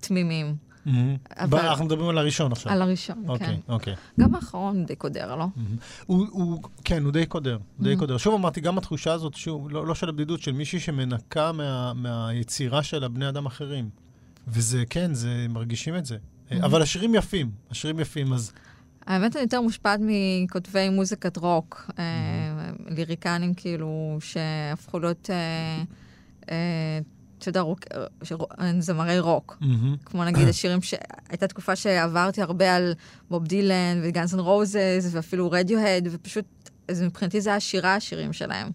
תמימים. 0.00 0.54
מהמם. 0.86 1.16
אבל- 1.36 1.58
אנחנו 1.60 1.84
מדברים 1.84 2.08
על 2.08 2.18
הראשון 2.18 2.52
עכשיו. 2.52 2.72
על 2.72 2.82
הראשון, 2.82 3.16
כן. 3.24 3.28
אוקיי, 3.28 3.56
אוקיי. 3.68 3.94
גם 4.20 4.34
האחרון 4.34 4.84
די 4.84 4.96
קודר, 4.96 5.36
לא? 5.36 5.46
מהמם. 5.56 5.76
הוא, 6.06 6.26
הוא, 6.30 6.62
כן, 6.84 7.04
הוא 7.04 7.12
די 7.12 7.26
קודר, 7.26 7.58
הוא 7.78 7.84
די. 7.84 7.96
קודר. 7.96 8.16
שוב 8.16 8.34
אמרתי, 8.34 8.60
גם 8.60 8.78
התחושה 8.78 9.12
הזאת, 9.12 9.34
שוב, 9.34 9.70
לא, 9.70 9.86
לא 9.86 9.94
של 9.94 10.08
הבדידות, 10.08 10.40
של 10.40 10.52
מישהי 10.52 10.80
שמנקה 10.80 11.52
מה, 11.52 11.92
מהיצירה 11.94 12.82
שלה 12.82 13.08
בני 13.08 13.28
אדם 13.28 13.46
אחרים. 13.46 13.88
וזה, 14.48 14.84
כן, 14.90 15.14
זה, 15.14 15.46
מרגישים 15.48 15.96
את 15.96 16.06
זה. 16.06 16.16
אהמ. 16.50 16.54
אבל 16.64 16.82
השירים 16.82 17.14
יפים, 17.14 17.50
השירים 17.70 18.00
יפים, 18.00 18.32
אז... 18.32 18.52
האמת, 19.06 19.36
אני 19.36 19.42
יותר 19.42 19.60
מושפעת 19.60 20.00
מכותבי 20.02 20.88
מוזיקת 20.88 21.36
רוק, 21.36 21.90
אה, 21.98 22.04
ליריקנים 22.88 23.54
כאילו, 23.54 24.18
שהפכו 24.20 24.98
להיות, 24.98 25.30
אה, 25.30 25.82
אה, 26.50 26.98
אתה 27.38 27.48
יודע, 27.48 27.60
רוק- 27.60 27.84
אה, 27.94 28.04
שרו- 28.22 28.46
אה, 28.60 28.72
זמרי 28.80 29.18
רוק. 29.20 29.56
מהמם. 29.60 29.96
כמו 30.04 30.24
נגיד 30.24 30.48
השירים 30.48 30.82
ש... 30.82 30.94
הייתה 31.28 31.46
תקופה 31.46 31.76
שעברתי 31.76 32.42
הרבה 32.42 32.74
על 32.76 32.94
בוב 33.30 33.44
דילן 33.46 34.00
וגאנס 34.02 34.32
אנד 34.34 34.40
רוזס, 34.40 35.08
ואפילו 35.10 35.50
רדיוהד, 35.50 36.08
ופשוט, 36.12 36.44
מבחינתי 37.02 37.40
זה 37.40 37.50
היה 37.50 37.60
שירה, 37.60 37.94
השירים 37.94 38.32
שלהם. 38.32 38.68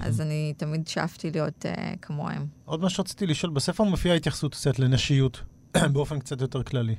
אז 0.00 0.20
אני 0.20 0.54
תמיד 0.56 0.88
שאפתי 0.88 1.30
להיות 1.30 1.66
אה, 1.66 1.94
כמוהם. 2.02 2.46
עוד 2.64 2.80
מה 2.80 2.90
שרציתי 2.90 3.26
לשאול, 3.26 3.52
בספר 3.52 3.84
מופיעה 3.84 4.16
התייחסות 4.16 4.54
קצת 4.54 4.78
לנשיות, 4.78 5.40
באופן 5.92 6.18
קצת 6.18 6.40
יותר 6.40 6.62
כללי. 6.62 6.94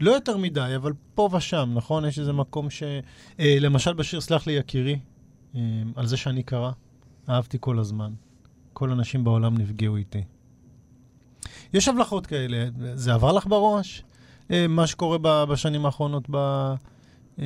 לא 0.00 0.10
יותר 0.10 0.36
מדי, 0.36 0.72
אבל 0.76 0.92
פה 1.14 1.28
ושם, 1.32 1.70
נכון? 1.74 2.04
יש 2.04 2.18
איזה 2.18 2.32
מקום 2.32 2.70
ש... 2.70 2.82
אה, 3.40 3.56
למשל 3.60 3.92
בשיר 3.92 4.20
סלח 4.20 4.46
לי 4.46 4.52
יקירי, 4.52 4.98
אה, 5.54 5.60
על 5.96 6.06
זה 6.06 6.16
שאני 6.16 6.42
קרא, 6.42 6.70
אהבתי 7.28 7.58
כל 7.60 7.78
הזמן. 7.78 8.12
כל 8.72 8.92
הנשים 8.92 9.24
בעולם 9.24 9.58
נפגעו 9.58 9.96
איתי. 9.96 10.24
יש 11.72 11.88
הבלחות 11.88 12.26
כאלה, 12.26 12.68
זה 12.94 13.14
עבר 13.14 13.32
לך 13.32 13.46
בראש? 13.46 14.04
אה, 14.50 14.66
מה 14.68 14.86
שקורה 14.86 15.18
ב- 15.18 15.44
בשנים 15.44 15.86
האחרונות 15.86 16.24
ב... 16.30 16.36
אה, 17.38 17.44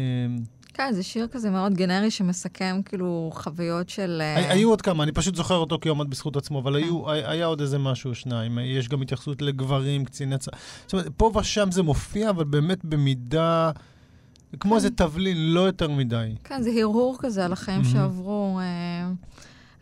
כן, 0.76 0.92
זה 0.92 1.02
שיר 1.02 1.26
כזה 1.26 1.50
מאוד 1.50 1.74
גנרי 1.74 2.10
שמסכם 2.10 2.80
כאילו 2.84 3.30
חוויות 3.34 3.88
של... 3.88 4.18
אה, 4.24 4.36
הי- 4.36 4.48
היו 4.48 4.70
עוד 4.70 4.82
כמה, 4.82 5.02
אני 5.02 5.12
פשוט 5.12 5.34
זוכר 5.34 5.54
אותו 5.54 5.78
כי 5.80 5.88
הוא 5.88 5.96
עמד 5.96 6.10
בזכות 6.10 6.36
עצמו, 6.36 6.58
אבל 6.60 6.76
היו, 6.76 7.10
היה 7.10 7.46
עוד 7.46 7.60
איזה 7.60 7.78
משהו 7.78 8.10
או 8.10 8.14
שניים. 8.14 8.58
יש 8.62 8.88
גם 8.88 9.02
התייחסות 9.02 9.42
לגברים, 9.42 10.04
קציני 10.04 10.38
צה"ל. 10.38 10.58
זאת 10.86 10.92
אומרת, 10.92 11.06
פה 11.16 11.30
ושם 11.40 11.70
זה 11.70 11.82
מופיע, 11.82 12.30
אבל 12.30 12.44
באמת 12.44 12.84
במידה, 12.84 13.70
כמו 14.60 14.76
איזה 14.76 14.90
תבלין, 14.90 15.36
לא 15.54 15.60
יותר 15.60 15.90
מדי. 15.90 16.34
כן, 16.44 16.62
זה 16.62 16.70
הרהור 16.70 17.16
כזה 17.20 17.44
על 17.44 17.52
החיים. 17.52 17.84
שעברו. 17.84 18.60
אה, 18.60 19.08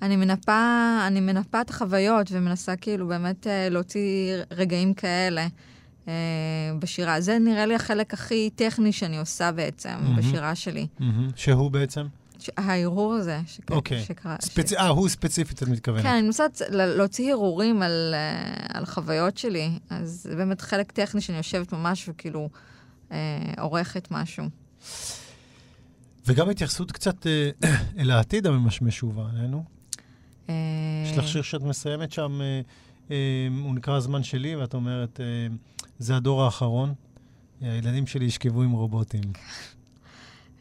אני 0.03 0.17
מנפה, 0.17 0.61
אני 1.07 1.21
מנפה 1.21 1.61
את 1.61 1.71
החוויות 1.71 2.27
ומנסה 2.31 2.77
כאילו 2.77 3.07
באמת 3.09 3.47
אה, 3.47 3.69
להוציא 3.69 4.01
רגעים 4.51 4.95
כאלה 4.95 5.47
אה, 6.09 6.13
בשירה. 6.79 7.21
זה 7.21 7.39
נראה 7.39 7.67
לי 7.67 7.75
החלק 7.75 8.15
הכי 8.15 8.51
טכני 8.55 8.93
שאני 8.93 9.19
עושה 9.19 9.53
בעצם 9.53 9.91
מהמם. 10.01 10.17
בשירה 10.17 10.55
שלי. 10.55 10.87
מהמם. 10.99 11.29
שהוא 11.37 11.71
בעצם? 11.71 12.07
ש- 12.39 12.51
ההרהור 12.57 13.15
הזה 13.15 13.41
שק- 13.47 13.71
אוקיי. 13.71 14.03
שקרה. 14.05 14.37
ש- 14.43 14.45
ספצ... 14.45 14.73
אה, 14.73 14.89
הוא 14.89 15.09
ספציפית, 15.09 15.63
את 15.63 15.69
מתכוונת. 15.69 16.03
כן, 16.03 16.09
אני 16.09 16.23
מנסה 16.23 16.45
להוציא 16.71 17.33
הרהורים 17.33 17.83
על, 17.83 18.15
אה, 18.15 18.79
על 18.79 18.87
חוויות 18.87 19.39
שלי, 19.39 19.71
אז 19.91 20.21
זה 20.31 20.37
באמת 20.37 20.61
חלק 20.61 20.93
טכני 20.93 21.21
שאני 21.21 21.37
יושבת 21.39 21.73
ממש 21.73 22.09
וכאילו 22.09 22.49
אה, 23.13 23.17
עורכת 23.59 24.09
משהו. 24.11 24.45
וגם 26.27 26.51
התייחסות 26.51 26.93
קצת 26.93 27.27
אה, 27.27 27.51
אל 27.99 28.11
העתיד 28.11 28.47
הממשמש 28.47 29.03
ובא 29.03 29.23
עלינו. 29.33 29.65
אה, 30.49 30.55
יש 31.07 31.19
לך 31.19 31.29
שיר 31.29 31.43
שאת 31.43 31.63
מסיימת 31.63 32.13
שם, 32.13 32.41
אה, 32.41 32.61
אה, 33.11 33.17
הוא 33.63 33.75
נקרא 33.75 33.95
הזמן 33.97 34.23
שלי, 34.23 34.57
ואת 34.57 34.75
אומרת, 34.75 35.21
אה, 35.21 35.55
זה 35.99 36.17
הדור 36.17 36.43
האחרון, 36.43 36.95
הילדים 37.61 38.07
שלי 38.07 38.25
ישכבו 38.25 38.63
עם 38.63 38.71
רובוטים. 38.71 39.23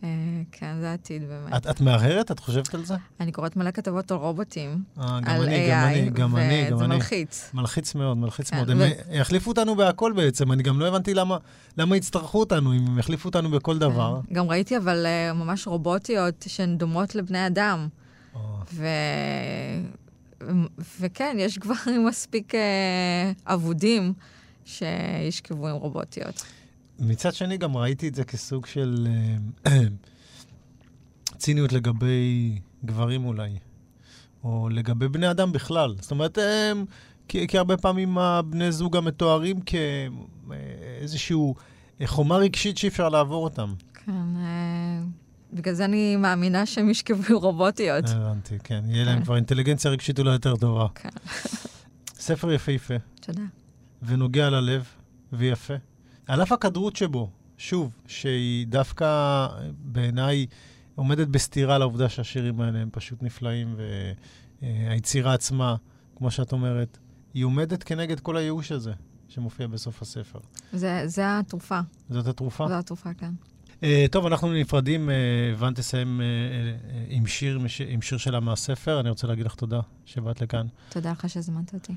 אה, 0.04 0.10
כן, 0.52 0.76
זה 0.80 0.92
העתיד 0.92 1.24
באמת. 1.28 1.54
את, 1.56 1.68
את 1.68 1.82
מהרהרת? 1.82 2.32
את 2.32 2.40
חושבת 2.40 2.74
על 2.74 2.86
זה? 2.86 2.96
אני 3.20 3.32
קוראת 3.32 3.56
מלא 3.56 3.72
כתבות 3.72 4.12
על 4.12 4.18
רובוטים, 4.18 4.84
אה, 5.00 5.20
גם 5.22 5.36
על 5.36 5.42
אני, 5.44 5.70
גם 5.70 5.84
AI, 5.84 5.88
אני, 5.88 6.10
גם 6.10 6.36
אני, 6.36 6.66
גם 6.70 6.76
וזה 6.76 6.86
אני. 6.86 6.96
מלחיץ. 6.96 7.50
מלחיץ 7.54 7.96
מאוד, 7.96 8.18
מלחיץ 8.18 8.50
כן, 8.50 8.58
מאוד. 8.58 8.70
הם 8.70 8.78
ו- 8.80 9.16
יחליפו 9.16 9.50
אותנו 9.50 9.76
בהכל 9.76 10.14
בעצם, 10.16 10.52
אני 10.52 10.64
גם 10.64 10.80
לא 10.80 10.88
הבנתי 10.88 11.14
למה, 11.14 11.38
למה 11.78 11.98
יצטרכו 11.98 12.40
אותנו, 12.40 12.74
אם 12.74 12.88
הם 12.88 13.00
יחליפו 13.00 13.30
אותנו 13.30 13.50
בכל 13.50 13.78
דבר. 13.78 14.20
כן. 14.28 14.34
גם 14.34 14.50
ראיתי 14.50 14.78
אבל 14.78 15.06
אה, 15.06 15.34
ממש 15.34 15.68
רובוטיות 15.68 16.46
שהן 16.48 16.78
דומות 16.78 17.16
לבני 17.16 17.48
אדם. 17.48 17.88
אה, 18.36 18.40
ו... 18.74 18.88
וכן, 21.00 21.36
יש 21.40 21.58
גברים 21.60 22.06
מספיק 22.10 22.56
אה, 22.56 23.32
אבודים 23.54 24.14
שישכבו 24.66 25.68
עם 25.68 25.76
רובוטיות. 25.76 26.44
מצד 27.00 27.34
שני, 27.34 27.58
גם 27.58 27.78
ראיתי 27.78 28.08
את 28.08 28.16
זה 28.16 28.24
כסוג 28.24 28.66
של 28.66 29.08
אה, 29.68 29.74
ציניות 31.38 31.74
לגבי 31.74 32.60
גברים 32.86 33.26
אולי, 33.26 33.58
או 34.44 34.70
לגבי 34.70 35.08
בני 35.08 35.32
אדם 35.32 35.52
בכלל. 35.52 35.96
זאת 36.00 36.12
אומרת, 36.12 36.38
הם, 36.38 36.86
כי, 37.28 37.48
כי 37.48 37.58
הרבה 37.58 37.78
פעמים 37.78 38.18
הבני 38.18 38.72
זוג 38.72 38.98
המתוארים 38.98 39.60
כאיזשהו 39.62 41.56
חומה 42.06 42.38
רגשית 42.38 42.78
שאי 42.78 42.90
אפשר 42.90 43.10
לעבור 43.10 43.44
אותם. 43.44 43.74
כן, 43.94 44.12
אה, 44.12 45.02
בגלל 45.54 45.74
זה 45.74 45.86
אני 45.86 46.16
מאמינה 46.16 46.66
שהם 46.66 46.90
ישכבו 46.90 47.40
רובוטיות. 47.40 48.06
הבנתי, 48.10 48.58
כן. 48.64 48.84
יהיה 48.88 49.06
להם 49.06 49.18
כן. 49.20 49.24
כבר 49.24 49.36
אינטליגנציה 49.36 49.92
רגשית 49.92 50.20
אולי 50.20 50.32
יותר 50.32 50.56
טובה. 50.56 50.88
כן. 50.96 51.10
ספר 52.20 52.52
יפהפה, 52.52 52.94
תודה. 53.22 53.44
ונוגע 54.06 54.50
ללב, 54.50 54.86
ויפה. 55.34 55.74
על 56.28 56.44
אף 56.44 56.52
הכדרות 56.52 56.96
שבו, 56.96 57.30
שוב, 57.58 57.96
שהיא 58.08 58.68
דווקא 58.68 59.48
בעיניי 59.78 60.46
עומדת 60.96 61.28
בסתירה 61.28 61.78
לעובדה 61.78 62.10
שהשירים 62.10 62.62
האלה 62.62 62.80
הם 62.80 62.90
פשוט 62.92 63.24
נפלאים, 63.24 63.76
והיצירה 64.62 65.34
עצמה, 65.34 65.76
כמו 66.16 66.32
שאת 66.32 66.52
אומרת, 66.52 66.98
היא 67.34 67.46
עומדת 67.46 67.84
כנגד 67.84 68.20
כל 68.20 68.38
הייאוש 68.38 68.72
הזה 68.72 68.94
שמופיע 69.28 69.68
בסוף 69.68 70.02
הספר. 70.02 70.40
זה, 70.74 71.02
זה 71.06 71.40
התרופה, 71.40 71.80
זאת 72.10 72.28
התרופה? 72.28 72.68
זו 72.68 72.74
התרופה, 72.74 73.14
כן. 73.14 73.32
Uh, 73.84 73.86
טוב, 74.12 74.26
אנחנו 74.26 74.54
נפרדים. 74.54 75.10
uh, 75.10 75.12
ואן 75.58 75.74
תסיים 75.74 76.22
uh, 76.22 76.24
עם 77.10 77.28
שיר, 77.28 77.60
עם 77.88 78.02
שיר 78.02 78.18
שלה 78.18 78.40
מהספר. 78.40 79.00
אני 79.00 79.10
רוצה 79.10 79.28
להגיד 79.28 79.46
לך 79.46 79.56
תודה 79.56 79.80
שבאת 80.06 80.42
לכאן. 80.42 80.68
תודה 80.90 81.12
לך 81.12 81.30
שהזמנת 81.30 81.74
אותי. 81.74 81.94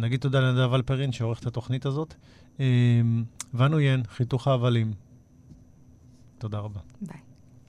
נגיד 0.00 0.20
תודה 0.20 0.40
לנדב 0.40 0.74
אלפרין 0.74 1.12
שעורך 1.12 1.40
את 1.40 1.46
התוכנית 1.46 1.86
הזאת. 1.86 2.14
Um, 2.56 2.60
ואנו 3.54 3.80
ין, 3.80 4.02
חיתוך 4.08 4.48
ההבלים. 4.48 4.92
תודה 6.38 6.58
רבה. 6.58 6.80
ביי. 7.00 7.20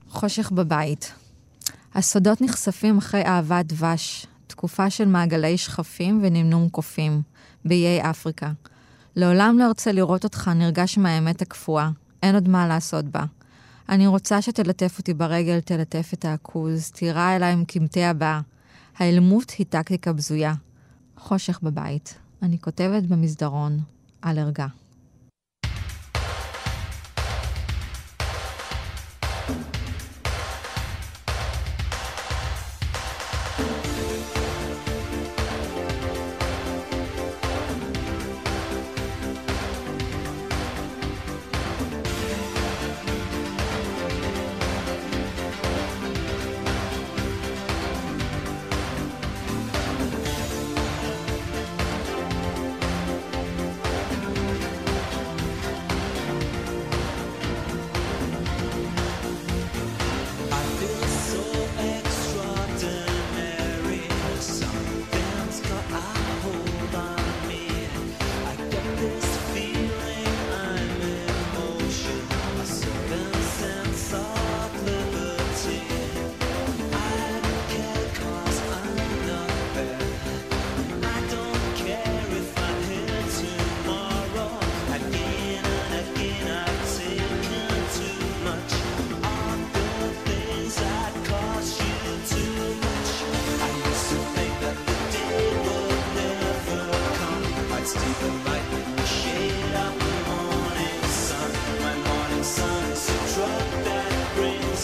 חושך 0.08 0.52
בבית. 0.52 1.14
הסודות 1.94 2.40
נחשפים 2.40 2.98
אחרי 2.98 3.24
אהבת 3.24 3.64
דבש, 3.66 4.26
תקופה 4.46 4.90
של 4.90 5.08
מעגלי 5.08 5.58
שכפים 5.58 6.20
ונמנום 6.22 6.68
קופים, 6.68 7.22
באיי 7.64 8.10
אפריקה. 8.10 8.52
לעולם 9.16 9.56
לא 9.58 9.66
ארצה 9.66 9.92
לראות 9.92 10.24
אותך 10.24 10.50
נרגש 10.54 10.98
מהאמת 10.98 11.42
הקפואה, 11.42 11.90
אין 12.22 12.34
עוד 12.34 12.48
מה 12.48 12.68
לעשות 12.68 13.04
בה. 13.04 13.24
אני 13.88 14.06
רוצה 14.06 14.42
שתלטף 14.42 14.98
אותי 14.98 15.14
ברגל, 15.14 15.60
תלטף 15.60 16.10
את 16.14 16.24
העכוז, 16.24 16.90
תירה 16.90 17.36
אליי 17.36 17.52
עם 17.52 17.64
קמטי 17.64 18.04
הבא. 18.04 18.40
האלמות 18.96 19.50
היא 19.50 19.66
טקטיקה 19.68 20.12
בזויה. 20.12 20.54
חושך 21.16 21.60
בבית. 21.62 22.18
אני 22.42 22.58
כותבת 22.58 23.02
במסדרון, 23.02 23.78
על 24.22 24.38
ערגה. 24.38 24.66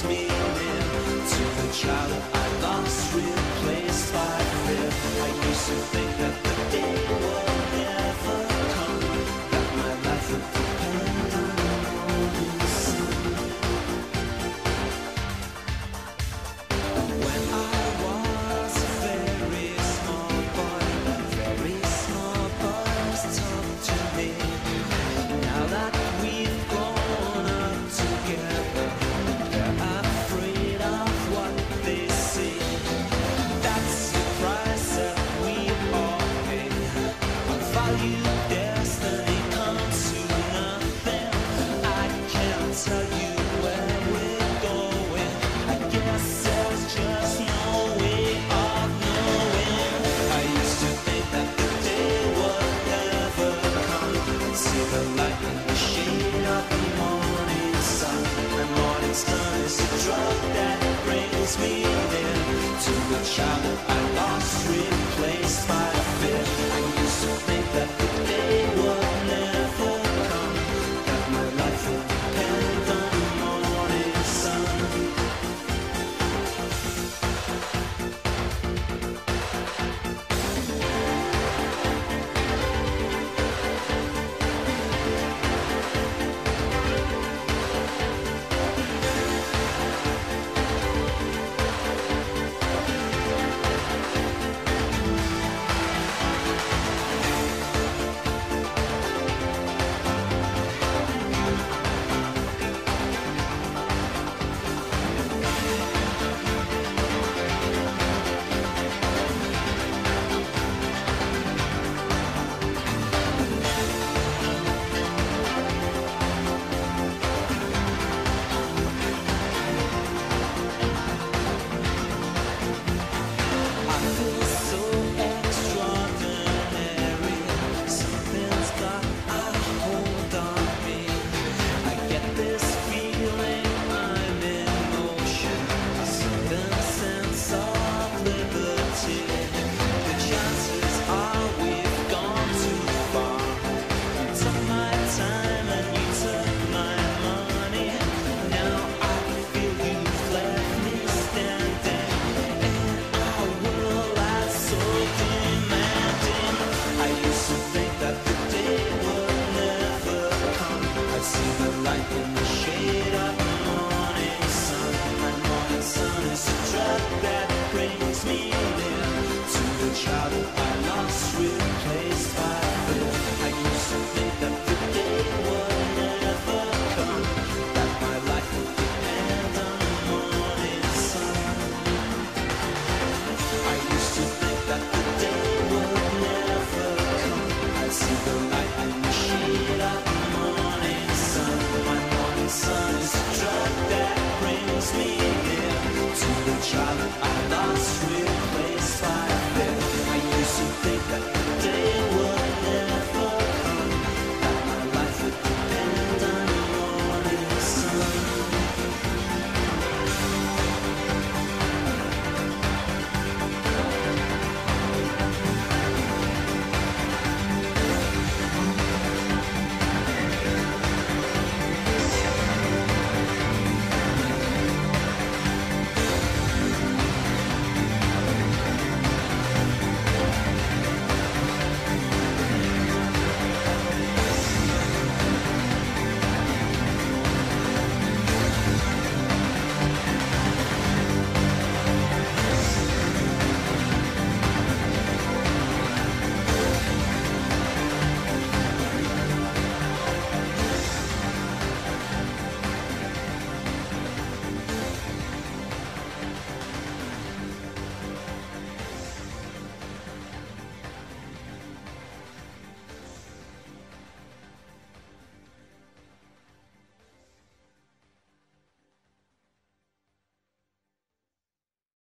meaning 0.06 1.22
to 1.32 1.44
the 1.58 1.68
child 1.72 2.12
I 2.32 2.60
lost, 2.62 3.14
replaced 3.14 4.12
by 4.12 4.38
fear. 4.66 4.90
I 5.22 5.48
used 5.48 5.66
to 5.68 5.74
think. 5.92 6.03